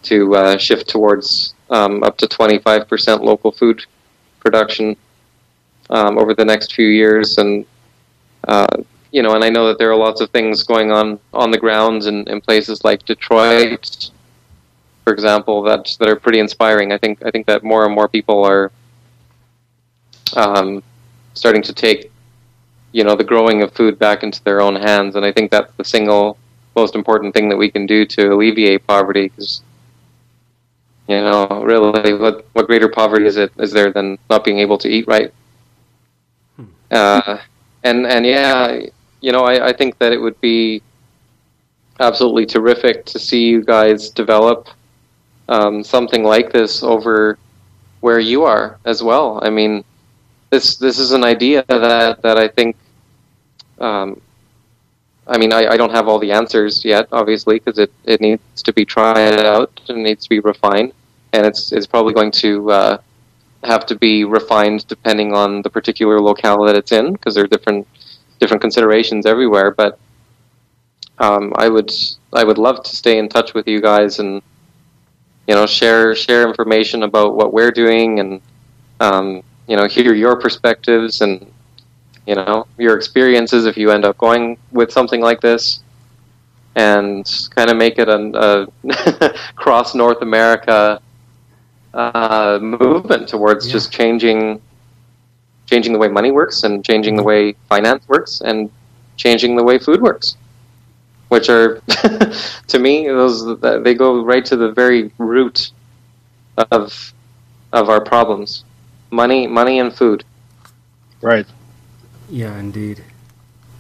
[0.03, 3.85] to uh, shift towards um, up to 25% local food
[4.41, 4.97] production
[5.91, 7.65] um, over the next few years, and
[8.49, 8.67] uh,
[9.13, 11.59] you know, and I know that there are lots of things going on on the
[11.59, 14.11] grounds in, in places like Detroit,
[15.05, 16.93] for example, that that are pretty inspiring.
[16.93, 18.71] I think I think that more and more people are
[20.37, 20.83] um,
[21.35, 22.11] starting to take
[22.93, 25.73] you know the growing of food back into their own hands, and I think that's
[25.77, 26.39] the single
[26.77, 29.29] most important thing that we can do to alleviate poverty.
[29.29, 29.63] Because
[31.09, 34.79] you know, really, what what greater poverty is it is there than not being able
[34.79, 35.33] to eat right?
[36.57, 36.65] Hmm.
[36.91, 37.39] Uh,
[37.83, 38.81] and and yeah,
[39.21, 40.83] you know, I, I think that it would be
[42.01, 44.69] absolutely terrific to see you guys develop
[45.49, 47.39] um, something like this over
[48.01, 49.41] where you are as well.
[49.43, 49.85] I mean,
[50.51, 52.77] this this is an idea that that I think.
[53.79, 54.21] Um,
[55.27, 58.63] I mean, I, I don't have all the answers yet, obviously, because it, it needs
[58.63, 60.93] to be tried out and needs to be refined,
[61.33, 62.99] and it's it's probably going to uh,
[63.63, 67.49] have to be refined depending on the particular locale that it's in, because there are
[67.49, 67.87] different
[68.41, 69.71] different considerations everywhere.
[69.71, 69.99] But
[71.19, 71.93] um, I would
[72.33, 74.43] I would love to stay in touch with you guys and
[75.47, 78.41] you know share share information about what we're doing and
[79.01, 81.47] um, you know hear your perspectives and
[82.27, 85.81] you know your experiences if you end up going with something like this
[86.77, 91.01] and kind of make it a, a cross North America
[91.93, 93.73] uh, movement towards yeah.
[93.73, 94.61] just changing
[95.71, 98.71] changing the way money works and changing the way finance works and
[99.17, 100.37] changing the way food works
[101.29, 101.81] which are
[102.67, 105.71] to me those they go right to the very root
[106.71, 107.15] of
[107.73, 108.65] of our problems
[109.11, 110.25] money, money and food.
[111.21, 111.47] Right.
[112.29, 113.05] Yeah, indeed.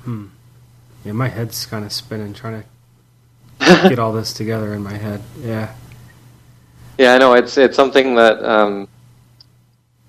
[0.05, 0.27] Hmm.
[1.05, 2.65] Yeah, my head's kind of spinning trying
[3.59, 5.23] to get all this together in my head.
[5.41, 5.73] Yeah.
[6.99, 8.89] Yeah, I know it's it's something that um,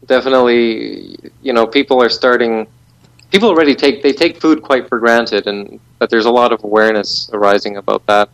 [0.05, 2.67] definitely you know people are starting.
[3.31, 6.63] People already take they take food quite for granted, and that there's a lot of
[6.63, 8.29] awareness arising about that.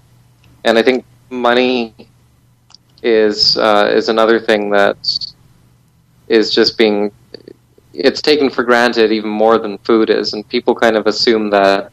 [0.63, 1.93] And I think money
[3.03, 4.97] is uh, is another thing that
[6.28, 7.11] is just being
[7.93, 11.91] it's taken for granted even more than food is, and people kind of assume that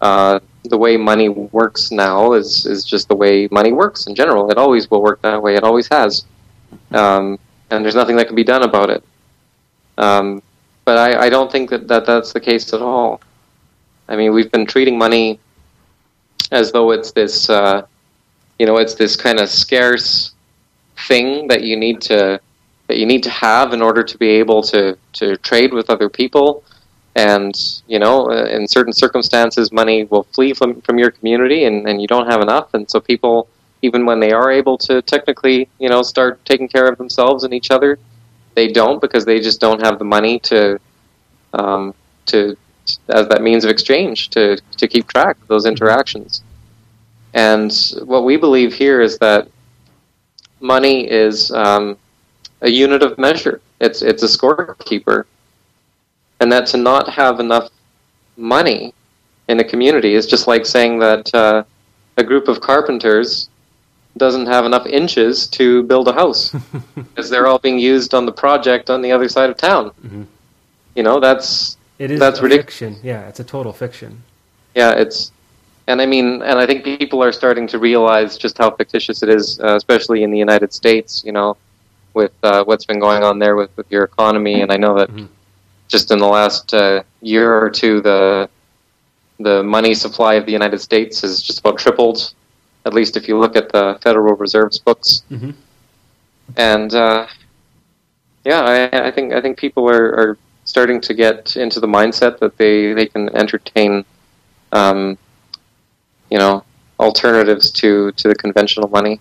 [0.00, 4.50] uh, the way money works now is is just the way money works in general.
[4.50, 5.54] It always will work that way.
[5.54, 6.24] It always has,
[6.92, 7.38] um,
[7.70, 9.04] and there's nothing that can be done about it.
[9.98, 10.42] Um,
[10.84, 13.20] but I, I don't think that, that that's the case at all.
[14.08, 15.40] I mean, we've been treating money
[16.50, 17.86] as though it's this, uh,
[18.58, 20.32] you know, it's this kind of scarce
[21.08, 22.40] thing that you need to
[22.86, 26.08] that you need to have in order to be able to to trade with other
[26.08, 26.62] people.
[27.16, 27.54] And
[27.86, 32.00] you know, uh, in certain circumstances, money will flee from from your community, and, and
[32.02, 32.74] you don't have enough.
[32.74, 33.48] And so people,
[33.82, 37.54] even when they are able to technically, you know, start taking care of themselves and
[37.54, 37.98] each other,
[38.54, 40.78] they don't because they just don't have the money to
[41.52, 41.94] um,
[42.26, 42.56] to
[43.08, 46.42] as that means of exchange to to keep track of those interactions.
[47.32, 47.72] And
[48.04, 49.48] what we believe here is that
[50.60, 51.96] money is um,
[52.62, 53.60] a unit of measure.
[53.80, 55.24] It's it's a scorekeeper,
[56.40, 57.70] and that to not have enough
[58.36, 58.94] money
[59.48, 61.64] in a community is just like saying that uh,
[62.16, 63.48] a group of carpenters
[64.16, 66.54] doesn't have enough inches to build a house
[66.94, 69.90] because they're all being used on the project on the other side of town.
[70.04, 70.22] Mm-hmm.
[70.94, 72.78] You know, that's it is that's ridiculous.
[72.78, 72.96] fiction.
[73.02, 74.22] Yeah, it's a total fiction.
[74.74, 75.32] Yeah, it's
[75.86, 79.28] and I mean, and I think people are starting to realize just how fictitious it
[79.28, 81.22] is, uh, especially in the United States.
[81.24, 81.56] You know,
[82.14, 84.62] with uh, what's been going on there with, with your economy.
[84.62, 85.26] And I know that mm-hmm.
[85.88, 88.48] just in the last uh, year or two, the
[89.40, 92.32] the money supply of the United States has just about tripled.
[92.84, 95.22] At least if you look at the Federal Reserve's books.
[95.30, 95.50] Mm-hmm.
[96.56, 97.26] And uh,
[98.44, 102.38] yeah, I, I, think I think people are, are, starting to get into the mindset
[102.38, 104.02] that they they can entertain,
[104.72, 105.18] um,
[106.30, 106.64] you know,
[106.98, 109.20] alternatives to to the conventional money.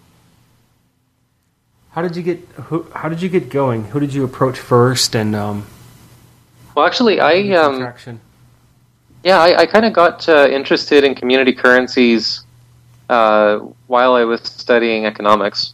[1.92, 2.40] How did you get?
[2.68, 3.86] Who, how did you get going?
[3.86, 5.16] Who did you approach first?
[5.16, 5.66] And um,
[6.76, 7.94] well, actually, I um,
[9.24, 12.43] yeah, I, I kind of got uh, interested in community currencies
[13.14, 15.74] uh, while I was studying economics,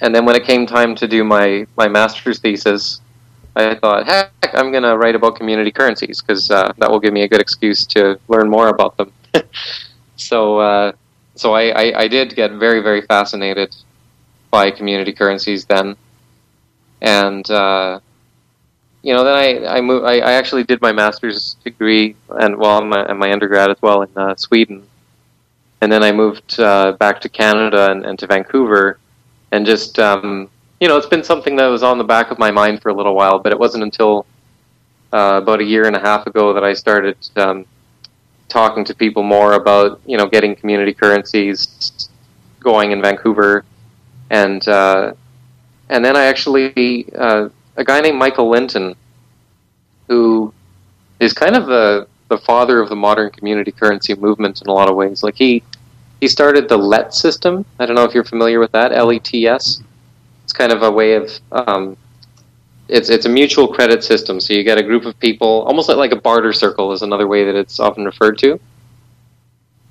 [0.00, 3.00] and then when it came time to do my my master's thesis,
[3.56, 7.14] I thought, heck, I'm going to write about community currencies because uh, that will give
[7.14, 9.12] me a good excuse to learn more about them.
[10.16, 10.92] so, uh,
[11.36, 13.74] so I, I, I, did get very, very fascinated
[14.50, 15.96] by community currencies then,
[17.00, 18.00] and uh,
[19.02, 22.82] you know then I I, moved, I I actually did my master's degree and well
[22.82, 24.86] my, and my undergrad as well in uh, Sweden,
[25.86, 28.98] and then I moved uh, back to Canada and, and, to Vancouver,
[29.52, 32.50] and just um, you know it's been something that was on the back of my
[32.50, 34.26] mind for a little while, but it wasn't until
[35.12, 37.16] uh, about a year and a half ago that I started.
[37.36, 37.66] Um,
[38.48, 42.08] talking to people more about you know getting community currencies
[42.58, 43.64] going in Vancouver
[44.30, 45.12] and uh,
[45.88, 48.96] and then I actually uh, a guy named Michael Linton,
[50.08, 50.52] who
[51.20, 54.88] is kind of the the father of the modern community currency movement in a lot
[54.88, 55.22] of ways.
[55.22, 55.62] Like he
[56.20, 57.64] he started the LET system.
[57.78, 58.92] I don't know if you're familiar with that.
[58.92, 59.82] L E T S.
[60.44, 61.96] It's kind of a way of um,
[62.88, 64.40] it's it's a mutual credit system.
[64.40, 67.44] So you get a group of people, almost like, a barter circle is another way
[67.44, 68.60] that it's often referred to.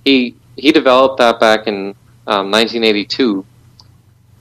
[0.04, 1.96] He he developed that back in
[2.28, 3.46] um, 1982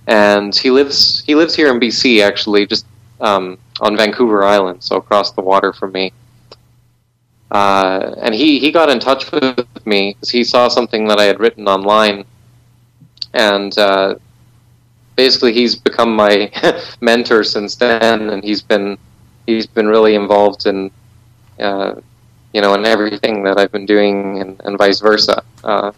[0.06, 2.86] and he lives he lives here in BC actually, just
[3.20, 6.12] um, on Vancouver Island, so across the water from me.
[7.54, 11.24] Uh, and he, he got in touch with me because he saw something that I
[11.24, 12.24] had written online,
[13.32, 14.16] and uh,
[15.14, 16.50] basically he's become my
[17.00, 18.98] mentor since then, and he's been
[19.46, 20.90] he's been really involved in
[21.60, 21.94] uh,
[22.52, 25.44] you know in everything that I've been doing, and, and vice versa.
[25.62, 25.92] Uh,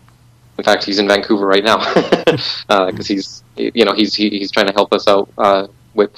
[0.59, 4.51] in fact, he's in Vancouver right now because uh, he's you know he's he, he's
[4.51, 6.13] trying to help us out uh, with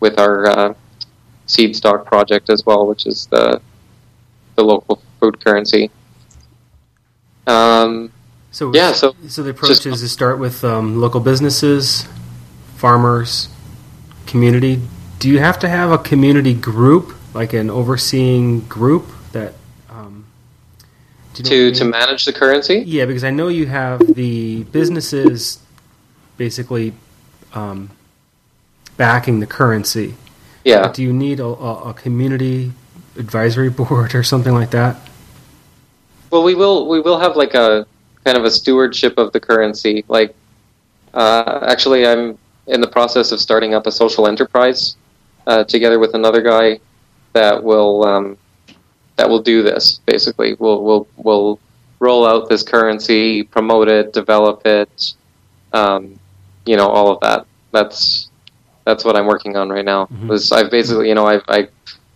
[0.00, 0.74] with our
[1.44, 3.60] seed stock project as well, which is the
[4.58, 5.90] the local food currency.
[7.46, 8.12] Um,
[8.50, 12.06] so yeah, so so the approach just, is to start with um, local businesses,
[12.76, 13.48] farmers,
[14.26, 14.82] community.
[15.20, 19.54] Do you have to have a community group, like an overseeing group that
[21.44, 21.74] to I mean?
[21.74, 22.82] to manage the currency?
[22.86, 25.60] Yeah, because I know you have the businesses
[26.36, 26.92] basically
[27.54, 27.90] um,
[28.96, 30.14] backing the currency.
[30.64, 30.82] Yeah.
[30.82, 32.72] But do you need a, a, community
[33.18, 34.96] advisory board or something like that?
[36.30, 37.86] Well, we will we will have like a
[38.24, 40.04] kind of a stewardship of the currency.
[40.08, 40.34] Like,
[41.14, 44.96] uh, actually, I'm in the process of starting up a social enterprise
[45.46, 46.80] uh, together with another guy
[47.32, 48.38] that will um,
[49.16, 50.00] that will do this.
[50.06, 51.60] Basically, we'll we'll we'll
[52.00, 55.14] roll out this currency, promote it, develop it,
[55.72, 56.18] um,
[56.66, 57.46] you know, all of that.
[57.72, 58.30] That's
[58.84, 60.04] that's what I'm working on right now.
[60.04, 60.28] Mm-hmm.
[60.28, 61.68] Was I've basically, you know, I've I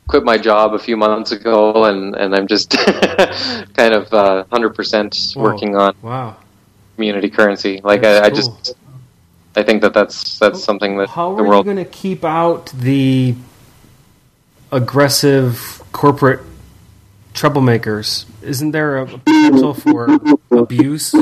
[0.06, 2.70] quit my job a few months ago, and and I'm just
[3.74, 6.36] kind of uh, hundred uh, percent working on wow
[6.94, 7.80] community currency.
[7.82, 8.74] Like I, I, just
[9.56, 13.34] I think that that's that's something that how are you going to keep out the
[14.70, 16.40] aggressive corporate
[17.34, 18.26] troublemakers?
[18.42, 20.18] Isn't there a potential for
[20.50, 21.14] abuse?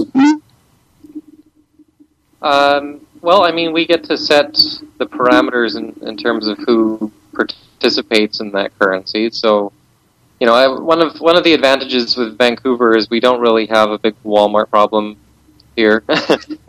[2.43, 4.55] Um, well, I mean, we get to set
[4.99, 9.31] the parameters in, in terms of who participates in that currency.
[9.31, 9.72] So,
[10.39, 13.66] you know, I, one of one of the advantages with Vancouver is we don't really
[13.66, 15.16] have a big Walmart problem
[15.76, 16.03] here.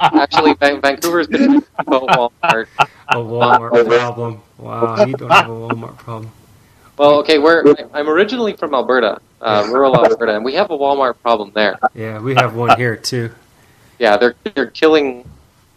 [0.00, 2.66] Actually, Vancouver's been about Walmart.
[3.08, 4.40] A Walmart problem.
[4.58, 6.32] Wow, you don't have a Walmart problem.
[6.96, 11.20] Well, okay, we're I'm originally from Alberta, uh, rural Alberta, and we have a Walmart
[11.20, 11.78] problem there.
[11.94, 13.32] Yeah, we have one here too.
[13.98, 15.28] Yeah, they're they're killing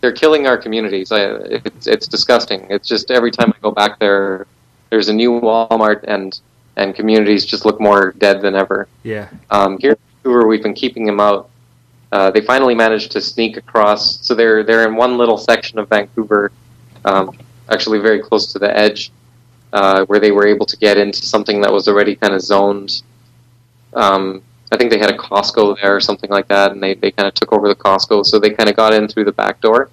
[0.08, 1.12] they're killing our communities.
[1.12, 1.26] I,
[1.66, 2.66] it's it's disgusting.
[2.70, 4.48] It's just every time I go back there,
[4.90, 6.40] there's a new Walmart, and
[6.78, 8.88] and communities just look more dead than ever.
[9.04, 9.28] Yeah.
[9.50, 11.50] Um, here in Vancouver, we've been keeping them out.
[12.14, 14.26] Uh, they finally managed to sneak across.
[14.26, 16.54] So they're they're in one little section of Vancouver,
[17.04, 17.38] um,
[17.70, 19.12] actually very close to the edge
[19.74, 23.02] uh, where they were able to get into something that was already kind of zoned.
[23.94, 24.42] Um,
[24.72, 27.28] I think they had a Costco there or something like that, and they, they kind
[27.28, 29.90] of took over the Costco, so they kind of got in through the back door.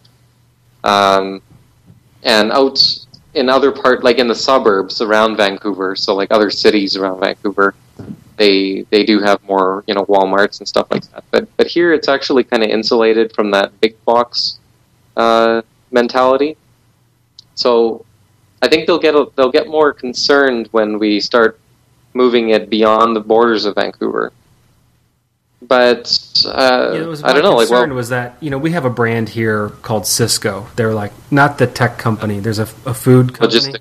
[0.83, 1.43] Um,
[2.25, 2.81] and out
[3.35, 7.75] in other part, like in the suburbs around Vancouver, so like other cities around Vancouver,
[8.37, 11.25] they they do have more you know WalMarts and stuff like that.
[11.31, 14.59] But but here it's actually kind of insulated from that big box
[15.17, 16.57] uh, mentality.
[17.55, 18.05] So
[18.63, 21.61] I think they'll get a, they'll get more concerned when we start
[22.15, 24.33] moving it beyond the borders of Vancouver.
[25.67, 27.57] But uh, yeah, I don't know.
[27.57, 30.73] Like, well, was that you know we have a brand here called Sysco.
[30.77, 32.41] They're like not the tech company.
[32.41, 33.61] There's a, a food company.
[33.61, 33.81] Logistic.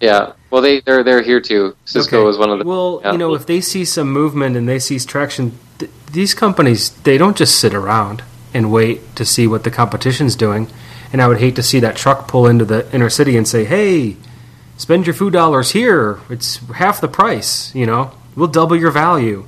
[0.00, 0.32] Yeah.
[0.50, 1.76] Well, they they're they're here too.
[1.86, 2.28] Sysco okay.
[2.28, 2.64] is one of the.
[2.64, 3.12] Well, yeah.
[3.12, 7.18] you know, if they see some movement and they see traction, th- these companies they
[7.18, 8.22] don't just sit around
[8.54, 10.68] and wait to see what the competition's doing
[11.12, 13.64] and I would hate to see that truck pull into the inner city and say,
[13.64, 14.16] "Hey,
[14.76, 16.20] spend your food dollars here.
[16.28, 17.74] It's half the price.
[17.74, 19.46] You know, we'll double your value."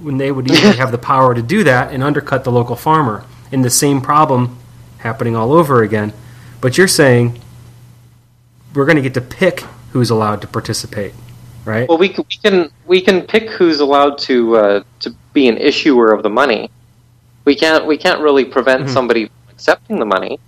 [0.00, 3.24] When they would easily have the power to do that and undercut the local farmer,
[3.52, 4.56] in the same problem
[4.98, 6.12] happening all over again.
[6.60, 7.40] But you're saying
[8.74, 9.60] we're going to get to pick
[9.92, 11.12] who's allowed to participate,
[11.64, 11.88] right?
[11.88, 15.56] Well, we can we can, we can pick who's allowed to uh, to be an
[15.56, 16.70] issuer of the money.
[17.44, 18.92] We can't we can't really prevent mm-hmm.
[18.92, 20.38] somebody from accepting the money.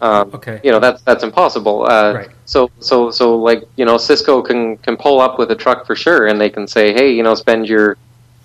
[0.00, 0.60] Um, okay.
[0.64, 1.86] You know that's that's impossible.
[1.88, 2.28] Uh, right.
[2.44, 5.94] So so so like you know Sysco can can pull up with a truck for
[5.94, 7.96] sure, and they can say, hey, you know, spend your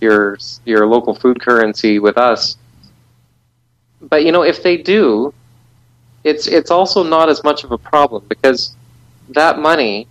[0.02, 2.58] your your local food currency with us.
[4.02, 5.34] But you know, if they do,
[6.24, 8.76] it's it's also not as much of a problem because
[9.30, 10.08] that money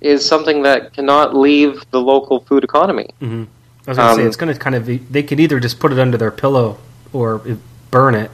[0.00, 3.10] is something that cannot leave the local food economy.
[3.20, 3.44] Mm-hmm.
[3.86, 5.58] I was going to um, say it's going to kind of be, they could either
[5.58, 6.78] just put it under their pillow
[7.12, 7.42] or
[7.90, 8.30] burn it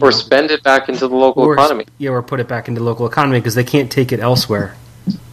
[0.00, 1.86] or know, spend it back into the local or, economy.
[1.98, 4.76] Yeah, or put it back into the local economy because they can't take it elsewhere.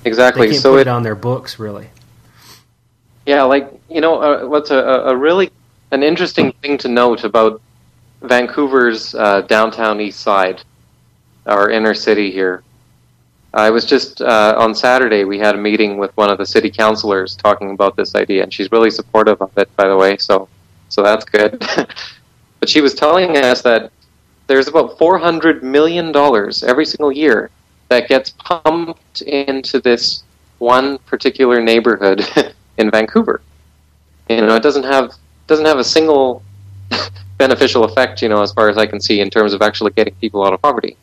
[0.05, 0.47] Exactly.
[0.47, 1.89] They can't so put it, it on their books, really.
[3.25, 5.51] Yeah, like you know, uh, what's a, a really
[5.91, 7.61] an interesting thing to note about
[8.21, 10.63] Vancouver's uh, downtown east side,
[11.45, 12.63] our inner city here.
[13.53, 15.23] I was just uh, on Saturday.
[15.23, 18.53] We had a meeting with one of the city councilors talking about this idea, and
[18.53, 20.17] she's really supportive of it, by the way.
[20.17, 20.47] So,
[20.89, 21.59] so that's good.
[22.59, 23.91] but she was telling us that
[24.47, 27.49] there's about $400 million every single year
[27.87, 30.23] that gets pumped into this
[30.59, 32.23] one particular neighborhood
[32.79, 33.41] in Vancouver.
[34.29, 35.13] You know, it doesn't have
[35.47, 36.41] doesn't have a single
[37.37, 40.15] beneficial effect, you know, as far as I can see, in terms of actually getting
[40.15, 40.97] people out of poverty.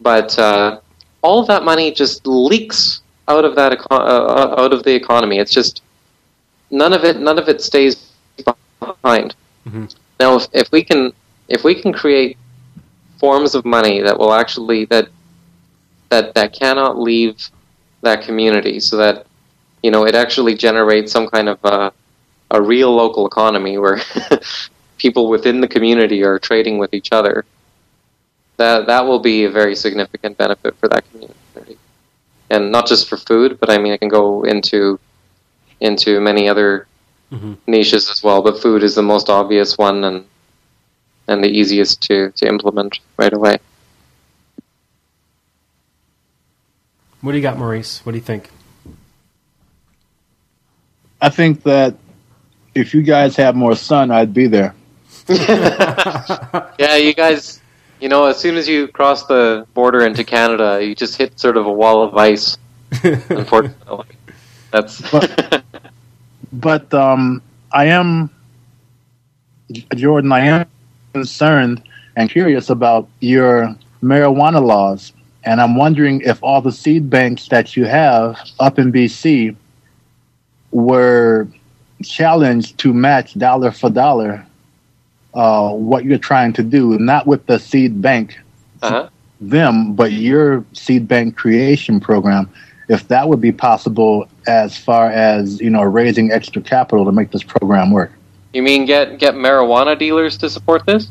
[0.00, 0.80] But uh,
[1.22, 5.38] all of that money just leaks out of that eco- uh, out of the economy.
[5.38, 5.82] It's just
[6.70, 8.12] none of it none of it stays
[8.80, 9.34] behind.
[9.66, 9.86] Mm-hmm.
[10.20, 11.12] Now, if, if we can
[11.48, 12.36] if we can create
[13.18, 15.08] forms of money that will actually that
[16.10, 17.50] that that cannot leave
[18.02, 19.26] that community, so that
[19.82, 21.92] you know it actually generates some kind of a,
[22.50, 24.00] a real local economy where
[24.98, 27.44] people within the community are trading with each other.
[28.56, 31.78] That that will be a very significant benefit for that community,
[32.50, 35.00] and not just for food, but I mean it can go into
[35.80, 36.86] into many other
[37.32, 37.54] mm-hmm.
[37.66, 40.24] niches as well, but food is the most obvious one and
[41.28, 43.58] and the easiest to, to implement right away.
[47.20, 48.04] What do you got, Maurice?
[48.04, 48.50] What do you think?
[51.22, 51.94] I think that
[52.74, 54.74] if you guys had more sun, I'd be there.
[55.28, 57.60] yeah, you guys,
[58.00, 61.56] you know, as soon as you cross the border into Canada, you just hit sort
[61.56, 62.58] of a wall of ice.
[63.04, 64.16] unfortunately,
[64.72, 65.08] that's.
[65.12, 65.64] but,
[66.52, 68.28] but um, I am,
[69.94, 70.32] Jordan.
[70.32, 70.66] I am
[71.12, 71.84] concerned
[72.16, 75.12] and curious about your marijuana laws,
[75.44, 79.54] and I'm wondering if all the seed banks that you have up in BC
[80.72, 81.46] were
[82.02, 84.44] challenged to match dollar for dollar
[85.34, 88.38] uh, what you're trying to do, not with the seed bank,
[88.82, 89.08] uh-huh.
[89.40, 92.50] them, but your seed bank creation program.
[92.88, 97.30] If that would be possible, as far as you know, raising extra capital to make
[97.30, 98.12] this program work.
[98.52, 101.08] You mean get get marijuana dealers to support this?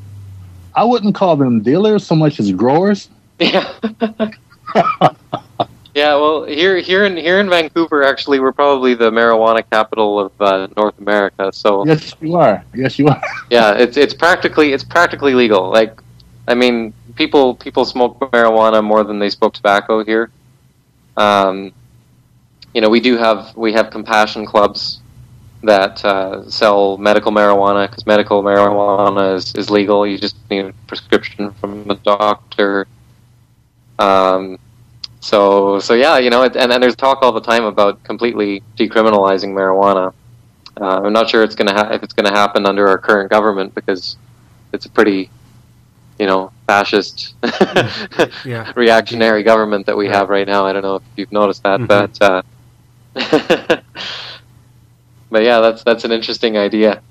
[0.75, 3.09] I wouldn't call them dealers so much as growers.
[3.39, 3.73] Yeah.
[5.93, 10.31] Yeah, well, here here in here in Vancouver, actually, we're probably the marijuana capital of
[10.39, 11.51] uh, North America.
[11.51, 12.63] So yes, you are.
[12.73, 13.21] Yes, you are.
[13.49, 15.69] yeah, it's it's practically it's practically legal.
[15.69, 16.01] Like,
[16.47, 20.31] I mean, people people smoke marijuana more than they smoke tobacco here.
[21.17, 21.73] Um,
[22.73, 25.01] you know, we do have we have compassion clubs
[25.63, 30.07] that uh, sell medical marijuana because medical marijuana is, is legal.
[30.07, 32.87] You just need a prescription from a doctor.
[33.99, 34.57] Um,
[35.21, 39.53] so, so yeah, you know, and, and there's talk all the time about completely decriminalizing
[39.53, 40.13] marijuana.
[40.79, 43.75] Uh, I'm not sure it's gonna ha- if it's gonna happen under our current government
[43.75, 44.17] because
[44.73, 45.29] it's a pretty,
[46.17, 47.35] you know, fascist,
[48.45, 48.71] yeah.
[48.75, 50.17] reactionary government that we yeah.
[50.17, 50.65] have right now.
[50.65, 51.85] I don't know if you've noticed that, mm-hmm.
[51.85, 52.41] but uh,
[55.29, 57.01] but yeah, that's that's an interesting idea.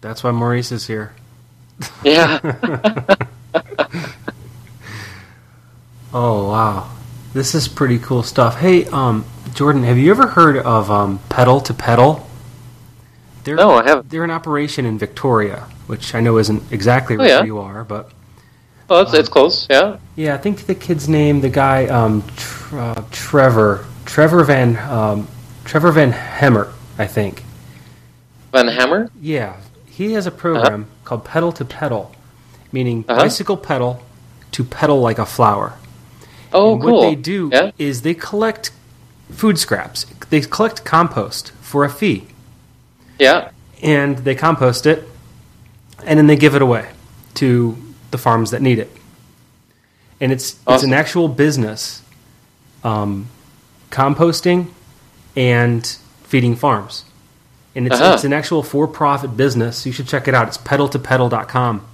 [0.00, 1.14] That's why Maurice is here.
[2.02, 3.16] Yeah.
[6.16, 6.92] Oh wow,
[7.32, 8.60] this is pretty cool stuff.
[8.60, 12.24] Hey, um, Jordan, have you ever heard of um, Pedal to Petal?
[13.42, 14.10] They're, no, I haven't.
[14.10, 17.42] They're an operation in Victoria, which I know isn't exactly oh, where yeah.
[17.42, 18.12] you are, but.
[18.88, 19.96] Oh, it's, um, it's close, yeah.
[20.14, 25.26] Yeah, I think the kid's name, the guy, um, tr- uh, Trevor, Trevor Van, um,
[25.64, 27.42] Trevor Van Hemert, I think.
[28.52, 29.10] Van Hammer?
[29.20, 29.56] Yeah,
[29.86, 31.04] he has a program uh-huh.
[31.04, 32.14] called Pedal to Petal,
[32.70, 33.20] meaning uh-huh.
[33.20, 34.00] bicycle pedal
[34.52, 35.74] to petal like a flower.
[36.54, 37.00] Oh, and cool.
[37.00, 37.72] What they do yeah.
[37.76, 38.70] is they collect
[39.30, 40.06] food scraps.
[40.30, 42.28] They collect compost for a fee.
[43.18, 43.50] Yeah.
[43.82, 45.06] And they compost it,
[46.06, 46.88] and then they give it away
[47.34, 47.76] to
[48.12, 48.90] the farms that need it.
[50.20, 50.74] And it's awesome.
[50.74, 52.02] it's an actual business,
[52.84, 53.28] um,
[53.90, 54.68] composting
[55.36, 55.84] and
[56.22, 57.04] feeding farms.
[57.74, 58.14] And it's, uh-huh.
[58.14, 59.84] it's an actual for-profit business.
[59.84, 60.46] You should check it out.
[60.46, 61.84] It's pedal2petal.com.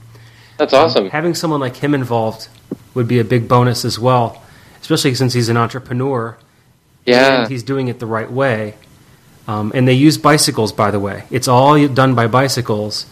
[0.58, 1.04] That's awesome.
[1.04, 2.48] Um, having someone like him involved
[2.92, 4.42] would be a big bonus as well
[4.80, 6.36] especially since he's an entrepreneur.
[7.06, 8.74] Yeah, and he's doing it the right way.
[9.48, 11.24] Um, and they use bicycles, by the way.
[11.30, 13.06] It's all done by bicycles,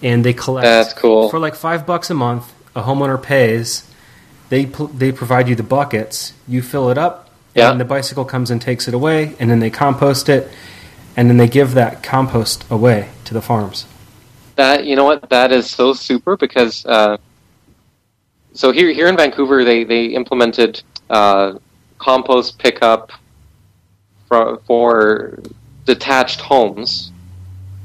[0.00, 0.64] and they collect.
[0.64, 1.28] That's cool.
[1.28, 3.88] For like five bucks a month, a homeowner pays.
[4.48, 6.34] They they provide you the buckets.
[6.46, 7.70] You fill it up, yeah.
[7.70, 10.50] and the bicycle comes and takes it away, and then they compost it,
[11.16, 13.86] and then they give that compost away to the farms.
[14.56, 17.16] That you know what that is so super because uh,
[18.52, 20.82] so here here in Vancouver they they implemented
[21.12, 21.58] uh,
[21.98, 23.12] compost pickup
[24.26, 25.38] for, for
[25.84, 27.12] detached homes.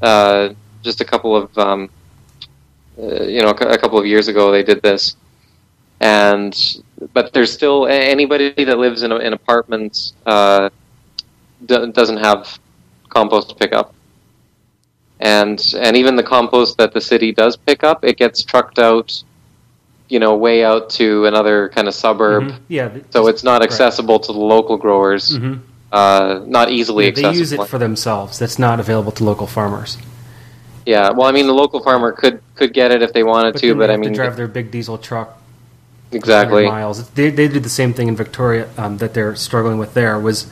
[0.02, 1.90] Uh, just a couple of um,
[2.98, 5.18] uh, you know a couple of years ago they did this,
[6.00, 6.82] and
[7.14, 10.70] but there's still anybody that lives in, in apartments uh,
[11.66, 12.60] doesn't have
[13.10, 13.94] compost pickup.
[15.20, 19.24] And and even the compost that the city does pick up, it gets trucked out
[20.10, 22.44] you know, way out to another kind of suburb.
[22.44, 22.64] Mm-hmm.
[22.68, 22.98] Yeah.
[23.10, 24.24] So it's not accessible right.
[24.24, 25.38] to the local growers.
[25.38, 25.62] Mm-hmm.
[25.92, 27.34] Uh, not easily yeah, accessible.
[27.34, 28.40] They use it for themselves.
[28.40, 29.98] That's not available to local farmers.
[30.86, 33.62] Yeah, well, I mean, the local farmer could could get it if they wanted but
[33.62, 35.38] to, but I mean, drive their big diesel truck
[36.12, 37.10] exactly miles.
[37.12, 39.94] They they did the same thing in Victoria um, that they're struggling with.
[39.94, 40.50] There was,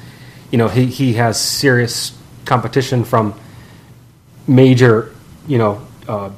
[0.51, 3.33] you know, he he has serious competition from
[4.47, 5.13] major,
[5.47, 6.31] you know, uh,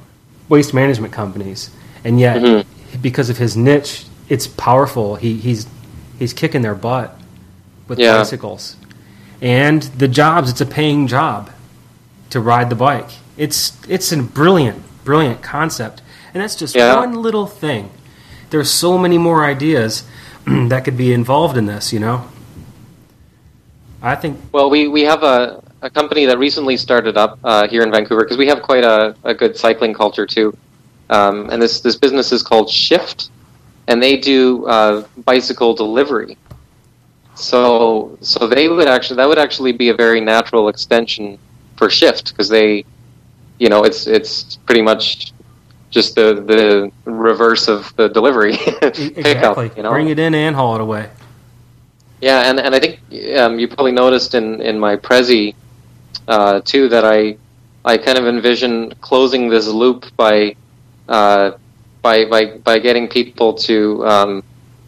[0.47, 1.71] waste management companies,
[2.03, 5.15] and yet mm-hmm because of his niche, it's powerful.
[5.15, 5.67] He, he's
[6.19, 7.17] he's kicking their butt
[7.87, 8.17] with yeah.
[8.17, 8.75] bicycles,
[9.41, 10.49] and the jobs.
[10.49, 11.51] It's a paying job
[12.29, 13.09] to ride the bike.
[13.37, 16.01] It's it's a brilliant brilliant concept,
[16.33, 16.95] and that's just yeah.
[16.95, 17.89] one little thing.
[18.49, 20.03] There's so many more ideas
[20.45, 21.93] that could be involved in this.
[21.93, 22.27] You know,
[24.01, 24.39] I think.
[24.51, 28.23] Well, we we have a a company that recently started up uh, here in Vancouver
[28.23, 30.55] because we have quite a, a good cycling culture too.
[31.09, 33.29] Um, and this this business is called Shift,
[33.87, 36.37] and they do uh, bicycle delivery.
[37.35, 41.37] So so they would actually that would actually be a very natural extension
[41.77, 42.83] for Shift because they,
[43.59, 45.33] you know, it's it's pretty much
[45.89, 49.23] just the the reverse of the delivery exactly.
[49.23, 49.77] pickup.
[49.77, 49.91] You know?
[49.91, 51.09] Bring it in and haul it away.
[52.19, 52.99] Yeah, and and I think
[53.37, 55.55] um, you probably noticed in in my Prezi
[56.27, 57.37] uh, too that I
[57.85, 60.55] I kind of envision closing this loop by
[61.07, 61.51] uh,
[62.01, 64.43] by by by getting people to um,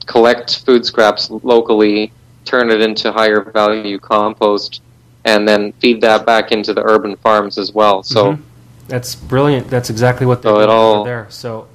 [0.05, 2.11] collect food scraps locally,
[2.45, 4.81] turn it into higher value compost,
[5.25, 8.03] and then feed that back into the urban farms as well.
[8.03, 8.41] So mm-hmm.
[8.87, 9.69] that's brilliant.
[9.69, 11.27] That's exactly what they're so doing all, there.
[11.29, 11.67] So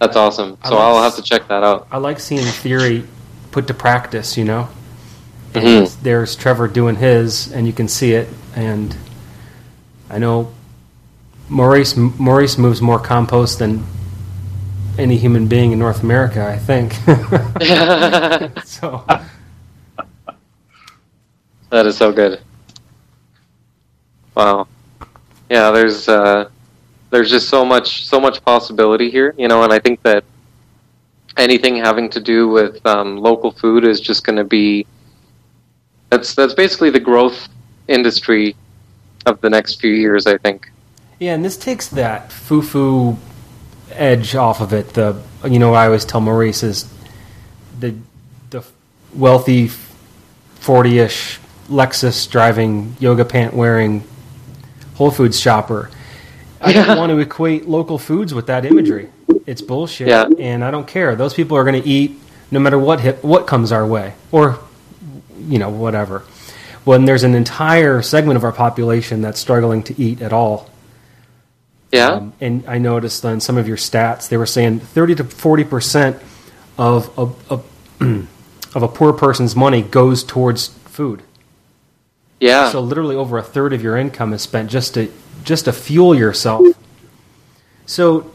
[0.00, 0.58] that's awesome.
[0.64, 1.88] So like, I'll have to check that out.
[1.90, 3.04] I like seeing theory
[3.50, 4.36] put to practice.
[4.36, 4.68] You know.
[5.52, 6.02] Mm-hmm.
[6.02, 8.28] There's Trevor doing his, and you can see it.
[8.56, 8.96] And
[10.10, 10.52] I know
[11.48, 13.84] Maurice Maurice moves more compost than
[14.98, 16.46] any human being in North America.
[16.46, 16.92] I think.
[18.64, 19.04] so
[21.70, 22.40] that is so good.
[24.34, 24.68] Wow.
[25.50, 26.48] Yeah, there's uh,
[27.10, 30.24] there's just so much so much possibility here, you know, and I think that
[31.36, 34.86] anything having to do with um, local food is just going to be
[36.10, 37.48] that's that's basically the growth
[37.88, 38.56] industry
[39.26, 40.70] of the next few years, I think.
[41.18, 43.16] Yeah, and this takes that foo-foo
[43.92, 44.90] edge off of it.
[44.94, 46.92] The you know I always tell Maurice is
[47.78, 47.94] the
[48.50, 48.64] the
[49.14, 51.38] wealthy forty-ish
[51.68, 54.04] Lexus driving yoga pant wearing
[54.96, 55.90] Whole Foods shopper.
[56.60, 59.10] I don't want to equate local foods with that imagery.
[59.46, 60.26] It's bullshit, yeah.
[60.38, 61.14] and I don't care.
[61.14, 62.18] Those people are going to eat
[62.50, 64.58] no matter what hit, what comes our way, or
[65.46, 66.20] you know, whatever.
[66.84, 70.70] When there's an entire segment of our population that's struggling to eat at all.
[71.94, 72.08] Yeah.
[72.08, 75.64] Um, and I noticed on some of your stats, they were saying 30 to 40
[75.64, 76.22] percent
[76.76, 77.60] of a,
[78.74, 81.22] of a poor person's money goes towards food.
[82.40, 82.70] Yeah.
[82.70, 85.10] So literally over a third of your income is spent just to
[85.44, 86.66] just to fuel yourself.
[87.86, 88.32] So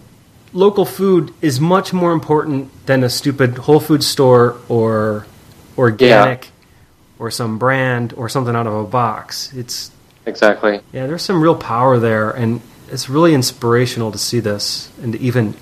[0.53, 5.27] local food is much more important than a stupid Whole Food store or
[5.77, 6.51] organic yeah
[7.19, 9.53] or some brand or something out of a box.
[9.53, 9.91] It's
[10.25, 11.05] exactly yeah.
[11.05, 12.61] There's some real power there, and
[12.91, 15.53] it's really inspirational to see this and to even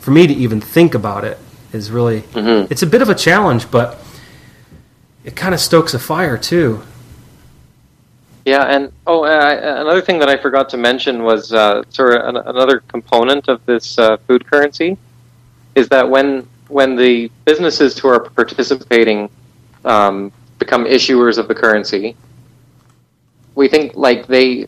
[0.00, 1.38] for me to even think about it
[1.72, 2.70] is really mm-hmm.
[2.70, 3.98] it's a bit of a challenge, but
[5.24, 6.82] it kind of stokes a fire too.
[8.44, 12.36] Yeah, and oh, another thing that I forgot to mention was uh, sort of an,
[12.48, 14.96] another component of this uh, food currency
[15.74, 19.28] is that when when the businesses who are participating
[19.84, 22.16] um, become issuers of the currency,
[23.54, 24.66] we think like they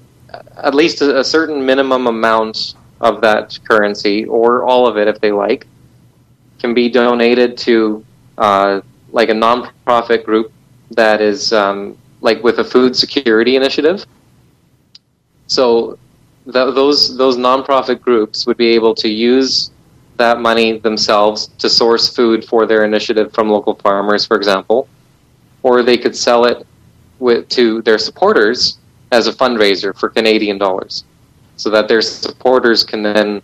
[0.57, 5.21] at least a, a certain minimum amount of that currency or all of it if
[5.21, 5.67] they like
[6.59, 8.05] can be donated to
[8.39, 8.81] uh,
[9.11, 10.53] like a nonprofit group
[10.91, 14.07] that is um, like with a food security initiative.
[15.49, 15.99] So
[16.45, 19.71] th- those those nonprofit groups would be able to use
[20.17, 24.89] that money themselves to source food for their initiative from local farmers, for example,
[25.63, 26.67] or they could sell it
[27.19, 28.79] with, to their supporters
[29.13, 31.05] as a fundraiser for Canadian dollars,
[31.57, 33.43] so that their supporters can then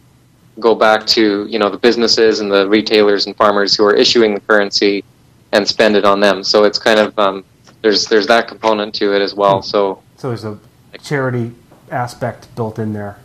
[0.58, 4.34] go back to you know the businesses and the retailers and farmers who are issuing
[4.34, 5.04] the currency
[5.52, 6.42] and spend it on them.
[6.42, 7.44] So it's kind of um,
[7.82, 9.60] there's there's that component to it as well.
[9.60, 9.66] Hmm.
[9.66, 10.58] So so there's a
[11.00, 11.52] charity
[11.90, 13.18] aspect built in there.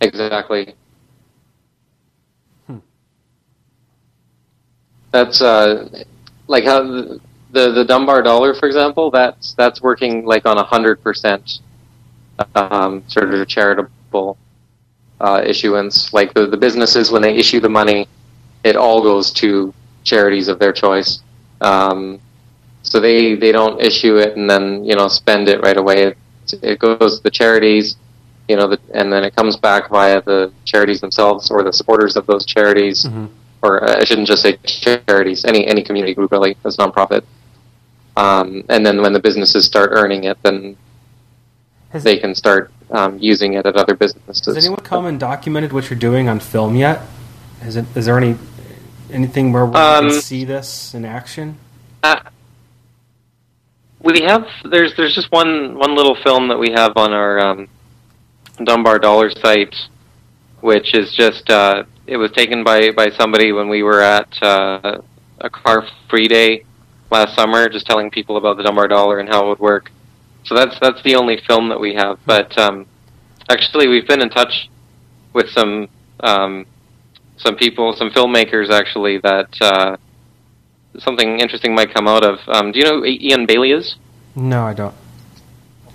[0.00, 0.74] Exactly.
[2.66, 2.78] Hmm.
[5.10, 6.04] That's uh,
[6.46, 7.18] like how
[7.54, 11.60] the the Dunbar dollar, for example, that's that's working like on a hundred percent
[12.54, 14.36] um, sort of charitable
[15.20, 16.12] uh, issuance.
[16.12, 18.08] Like the the businesses when they issue the money,
[18.64, 21.22] it all goes to charities of their choice.
[21.60, 22.20] Um,
[22.82, 26.02] so they they don't issue it and then you know spend it right away.
[26.02, 26.18] It,
[26.60, 27.96] it goes to the charities,
[28.48, 32.16] you know, the, and then it comes back via the charities themselves or the supporters
[32.16, 33.04] of those charities.
[33.04, 33.26] Mm-hmm.
[33.62, 37.24] Or uh, I shouldn't just say charities, any any community group really as nonprofit.
[38.16, 40.76] Um, and then when the businesses start earning it, then
[41.90, 44.44] has they can start um, using it at other businesses.
[44.46, 47.02] Has anyone come and documented what you're doing on film yet?
[47.62, 48.36] Is, it, is there any
[49.10, 51.56] anything where we um, can see this in action?
[52.02, 52.20] Uh,
[54.00, 57.68] we have there's there's just one one little film that we have on our um,
[58.62, 59.74] Dunbar Dollar site,
[60.60, 65.00] which is just uh, it was taken by by somebody when we were at uh,
[65.40, 66.64] a car free day
[67.14, 69.90] last summer, just telling people about the Dunbar dollar and how it would work.
[70.44, 72.18] so that's that's the only film that we have.
[72.26, 72.86] But um,
[73.48, 74.68] actually, we've been in touch
[75.32, 75.88] with some
[76.20, 76.66] um,
[77.36, 79.96] some people, some filmmakers, actually, that uh,
[80.98, 82.40] something interesting might come out of.
[82.48, 83.96] Um, do you know who Eion Bailey is?
[84.34, 84.94] No, I don't.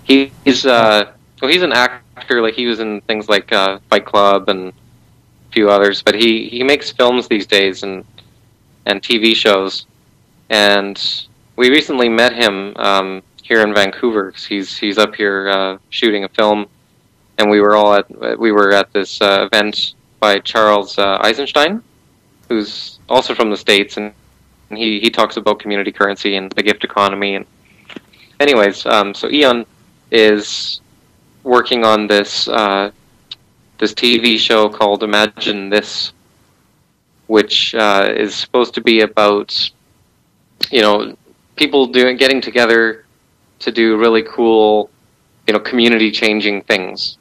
[0.04, 2.40] He, he's uh, well, he's an actor.
[2.40, 6.02] Like he was in things like uh, Fight Club and a few others.
[6.02, 8.04] But he he makes films these days and
[8.86, 9.86] and TV shows.
[10.50, 11.00] And
[11.56, 14.32] we recently met him um, here in Vancouver.
[14.32, 16.66] He's he's up here uh, shooting a film,
[17.38, 21.82] and we were all at we were at this uh, event by Charles uh, Eisenstein,
[22.48, 24.12] who's also from the states, and
[24.70, 27.36] he he talks about community currency and the gift economy.
[27.36, 27.46] And
[28.40, 29.66] anyways, um, so Eion
[30.10, 30.80] is
[31.44, 32.90] working on this uh,
[33.78, 36.12] this TV show called Imagine This,
[37.28, 39.70] which uh, is supposed to be about
[40.70, 41.16] you know
[41.56, 43.04] people doing getting together
[43.58, 44.90] to do really cool
[45.46, 47.18] you know community changing things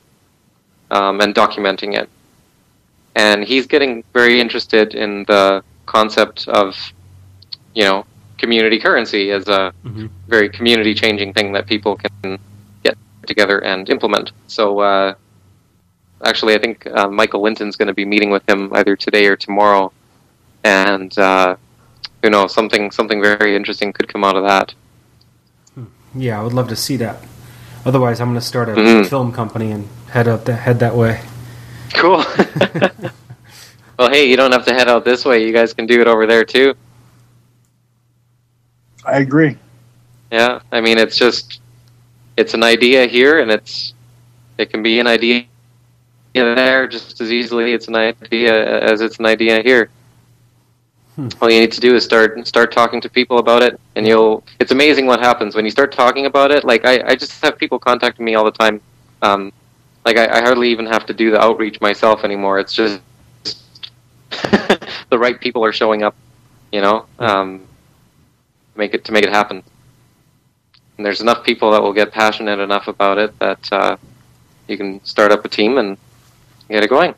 [0.92, 2.10] um, and documenting it.
[3.16, 6.76] And he's getting very interested in the concept of
[7.74, 8.06] you know
[8.38, 10.08] community currency as a mm-hmm.
[10.28, 12.40] very community changing thing that people can
[12.84, 14.32] get together and implement.
[14.48, 15.16] So uh,
[16.26, 19.36] actually i think uh, michael linton's going to be meeting with him either today or
[19.36, 19.92] tomorrow.
[20.64, 21.56] And uh,
[22.22, 24.74] who knows something something very interesting could come out of that
[25.74, 25.86] hmm.
[26.16, 27.24] yeah i would love to see that
[27.86, 29.08] otherwise i'm going to start a mm-hmm.
[29.08, 31.22] film company and head out the, head that way
[31.94, 32.18] Cool.
[33.98, 35.46] well, hey, you don't have to head out this way.
[35.46, 36.76] You guys can do it over there too.
[39.06, 39.58] I agree.
[40.32, 41.62] Yeah, I mean, it's just
[42.38, 43.94] it's an idea here, and it's
[44.58, 45.46] it can be an idea
[46.34, 47.74] there just as easily.
[47.74, 49.90] It's an idea as it's an idea here.
[51.20, 51.28] Hmm.
[51.42, 54.42] All you need to do is start start talking to people about it, and you'll.
[54.62, 56.64] It's amazing what happens when you start talking about it.
[56.64, 58.80] Like I, I just have people contacting me all the time.
[59.22, 59.52] Um,
[60.06, 62.58] like I, I hardly even have to do the outreach myself anymore.
[62.58, 63.02] It's just
[65.10, 66.16] the right people are showing up,
[66.72, 67.68] you know, um,
[68.78, 69.62] make it to make it happen.
[70.96, 73.98] And there's enough people that will get passionate enough about it that uh,
[74.70, 75.98] you can start up a team and
[76.70, 77.14] get it going.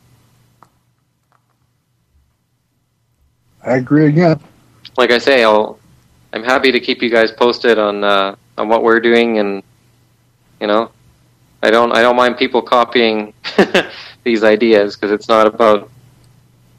[3.63, 4.39] I agree again.
[4.97, 5.79] Like I say, I'll
[6.33, 9.63] I'm happy to keep you guys posted on uh, on what we're doing and
[10.59, 10.91] you know
[11.63, 13.33] I don't I don't mind people copying
[14.23, 15.89] these ideas because it's not about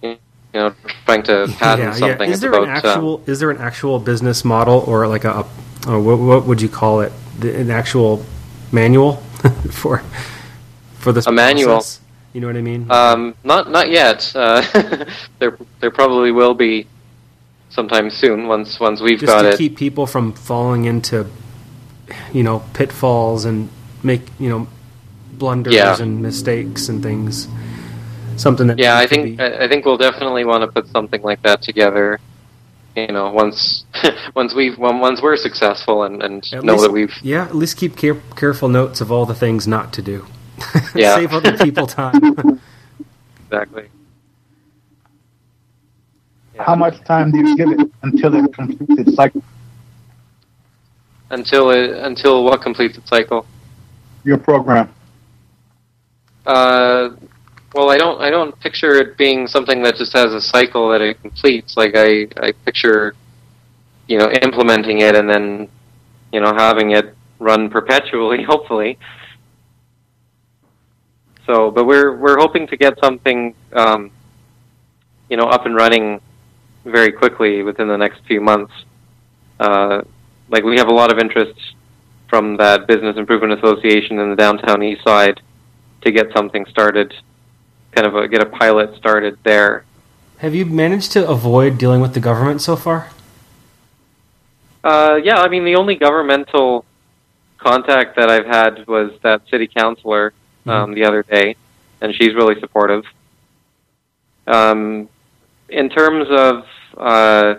[0.02, 0.18] you
[0.54, 0.74] know
[1.04, 2.28] trying to patent yeah, something.
[2.28, 2.34] Yeah.
[2.34, 5.46] Is there about, an actual um, is there an actual business model or like a,
[5.86, 7.12] a what, what would you call it
[7.42, 8.24] an actual
[8.72, 9.16] manual
[9.70, 10.02] for
[10.94, 11.56] for this a process?
[11.56, 11.82] manual?
[12.32, 12.90] You know what I mean?
[12.90, 14.32] Um, not not yet.
[14.34, 14.62] Uh,
[15.38, 16.86] there there probably will be
[17.68, 19.58] sometime soon once once we've Just got to it.
[19.58, 21.26] keep people from falling into
[22.32, 23.68] you know pitfalls and
[24.02, 24.66] make you know
[25.32, 26.00] blunders yeah.
[26.00, 27.48] and mistakes and things.
[28.36, 29.44] Something that yeah, I think be...
[29.44, 32.18] I think we'll definitely want to put something like that together.
[32.96, 33.84] You know, once
[34.34, 37.96] once we've once we're successful and, and know least, that we've yeah, at least keep
[37.96, 40.26] care, careful notes of all the things not to do.
[40.94, 42.36] Yeah, save other people time.
[43.46, 43.88] exactly.
[46.54, 46.64] Yeah.
[46.64, 49.42] How much time do you give it until it completes its cycle?
[51.30, 53.46] Until it until what completes its cycle?
[54.24, 54.92] your program?
[56.46, 57.10] Uh,
[57.74, 58.20] well, I don't.
[58.20, 61.76] I don't picture it being something that just has a cycle that it completes.
[61.76, 63.14] Like I, I picture,
[64.08, 65.68] you know, implementing it and then,
[66.32, 68.42] you know, having it run perpetually.
[68.48, 68.98] Hopefully.
[71.46, 74.10] So, but we're we're hoping to get something, um,
[75.28, 76.20] you know, up and running
[76.84, 78.72] very quickly within the next few months.
[79.58, 80.02] Uh,
[80.48, 81.58] like we have a lot of interest
[82.28, 85.40] from that Business Improvement Association in the downtown east side
[86.02, 87.14] to get something started,
[87.92, 89.84] kind of a, get a pilot started there.
[90.38, 93.10] Have you managed to avoid dealing with the government so far?
[94.82, 96.84] Uh, yeah, I mean, the only governmental
[97.58, 100.32] contact that I've had was that city councilor
[100.62, 100.70] mm-hmm.
[100.70, 100.94] um, mm-hmm.
[100.94, 101.56] the other day,
[102.00, 103.04] and she's really supportive.
[104.46, 105.08] Um,
[105.68, 106.64] in terms of
[106.96, 107.54] uh,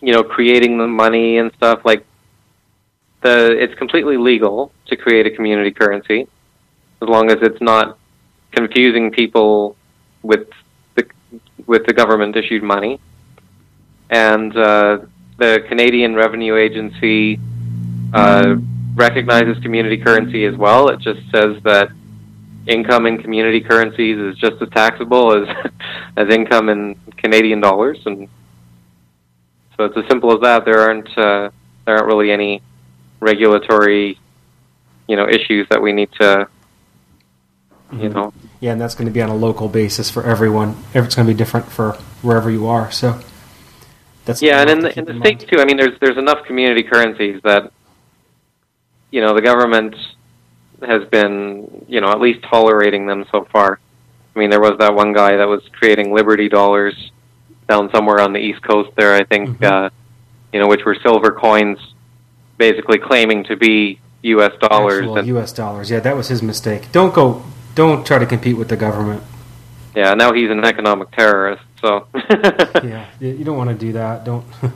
[0.00, 2.04] you know creating the money and stuff, like
[3.22, 6.26] the it's completely legal to create a community currency
[7.00, 7.98] as long as it's not
[8.52, 9.76] confusing people
[10.22, 10.48] with
[10.94, 11.08] the
[11.66, 13.00] with the government issued money.
[14.10, 14.98] And uh,
[15.38, 17.40] the Canadian Revenue Agency
[18.12, 18.56] uh,
[18.94, 20.88] recognizes community currency as well.
[20.88, 21.90] It just says that
[22.66, 25.70] income in community currencies is just as taxable as
[26.16, 28.28] as income in Canadian dollars, and
[29.76, 30.64] so it's as simple as that.
[30.64, 31.50] There aren't uh,
[31.84, 32.62] there aren't really any
[33.20, 34.18] regulatory
[35.08, 36.48] you know issues that we need to
[37.92, 38.12] you mm-hmm.
[38.12, 41.26] know yeah and that's going to be on a local basis for everyone it's going
[41.26, 43.20] to be different for wherever you are so
[44.24, 46.82] that's yeah and in the, in the states too i mean there's there's enough community
[46.82, 47.72] currencies that
[49.12, 49.94] you know the government
[50.84, 53.78] has been you know at least tolerating them so far
[54.34, 57.12] i mean there was that one guy that was creating liberty dollars
[57.68, 59.64] down somewhere on the east coast there i think mm-hmm.
[59.64, 59.88] uh
[60.52, 61.78] you know which were silver coins
[62.58, 64.52] basically claiming to be U.S.
[64.60, 65.00] dollars.
[65.00, 65.52] Actual and, U.S.
[65.52, 65.90] dollars.
[65.90, 66.92] Yeah, that was his mistake.
[66.92, 67.42] Don't go.
[67.74, 69.22] Don't try to compete with the government.
[69.94, 71.62] Yeah, now he's an economic terrorist.
[71.80, 72.06] So.
[72.14, 74.24] yeah, you don't want to do that.
[74.24, 74.44] Don't.
[74.62, 74.70] yeah.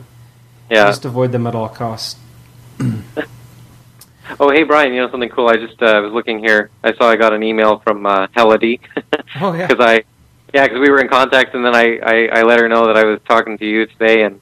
[0.87, 2.19] Just avoid them at all costs.
[4.39, 5.47] oh, hey Brian, you know something cool?
[5.47, 6.69] I just uh, was looking here.
[6.83, 8.79] I saw I got an email from uh, Helody.
[9.41, 9.67] oh yeah.
[9.67, 10.03] Because I,
[10.53, 12.97] yeah, because we were in contact, and then I, I I let her know that
[12.97, 14.39] I was talking to you today, and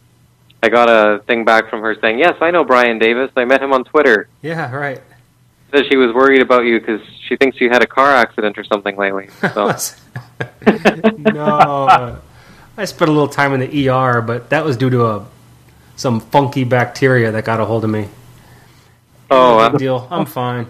[0.62, 3.32] I got a thing back from her saying, "Yes, I know Brian Davis.
[3.36, 5.02] I met him on Twitter." Yeah, right.
[5.72, 8.64] Says she was worried about you because she thinks you had a car accident or
[8.64, 9.30] something lately.
[9.54, 9.76] So.
[11.18, 12.20] no,
[12.78, 15.28] I spent a little time in the ER, but that was due to a
[15.96, 18.10] some funky bacteria that got a hold of me.
[19.32, 20.08] Oh, uh, deal.
[20.12, 20.68] I'm fine.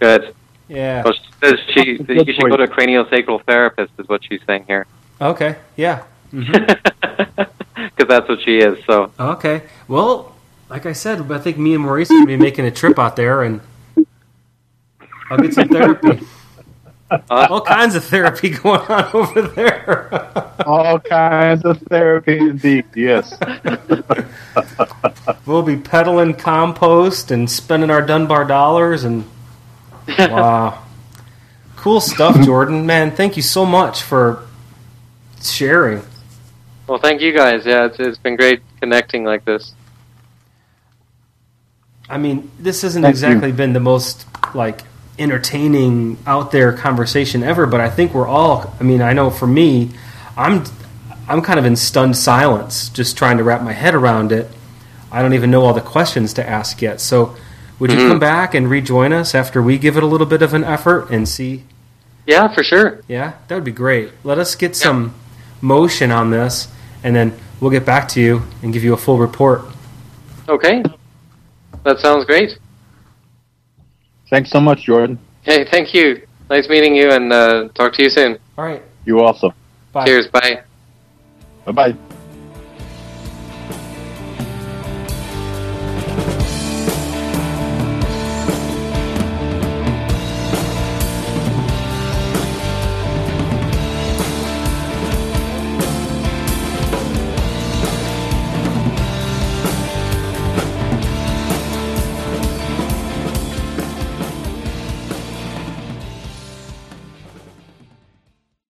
[0.00, 0.34] Good.
[0.68, 1.02] Yeah.
[1.04, 3.92] Well, she says she you should go to a craniosacral therapist.
[3.98, 4.86] Is what she's saying here.
[5.20, 5.56] Okay.
[5.76, 6.04] Yeah.
[6.34, 7.42] Mm-hmm.
[7.74, 8.84] because that's what she is.
[8.86, 10.34] So okay, well,
[10.68, 13.14] like I said, I think me and Maurice are gonna be making a trip out
[13.14, 13.60] there, and
[15.30, 16.26] I'll get some therapy.
[17.10, 20.62] Uh, All kinds of therapy going on over there.
[20.66, 22.86] All kinds of therapy, indeed.
[22.94, 23.38] Yes.
[25.46, 29.24] we'll be peddling compost and spending our Dunbar dollars, and
[30.18, 30.82] wow,
[31.76, 32.86] cool stuff, Jordan.
[32.86, 34.46] Man, thank you so much for
[35.42, 36.02] sharing.
[36.86, 37.64] Well, thank you guys.
[37.64, 39.74] Yeah, it's, it's been great connecting like this.
[42.08, 43.54] I mean, this hasn't thank exactly you.
[43.54, 44.82] been the most like
[45.18, 48.74] entertaining out there conversation ever, but I think we're all.
[48.80, 49.90] I mean, I know for me,
[50.36, 50.64] I'm
[51.28, 54.48] I'm kind of in stunned silence, just trying to wrap my head around it.
[55.10, 57.00] I don't even know all the questions to ask yet.
[57.00, 57.36] So,
[57.78, 58.08] would you mm-hmm.
[58.08, 61.10] come back and rejoin us after we give it a little bit of an effort
[61.10, 61.64] and see?
[62.26, 63.02] Yeah, for sure.
[63.06, 64.10] Yeah, that would be great.
[64.24, 64.84] Let us get yeah.
[64.84, 65.14] some
[65.60, 66.68] motion on this
[67.04, 69.62] and then we'll get back to you and give you a full report.
[70.48, 70.82] Okay.
[71.84, 72.58] That sounds great.
[74.34, 75.16] Thanks so much, Jordan.
[75.42, 76.26] Hey, thank you.
[76.50, 78.36] Nice meeting you, and uh, talk to you soon.
[78.58, 78.82] All right.
[79.04, 79.54] You also.
[79.92, 80.06] Bye.
[80.06, 80.26] Cheers.
[80.26, 80.64] Bye.
[81.64, 81.96] Bye bye.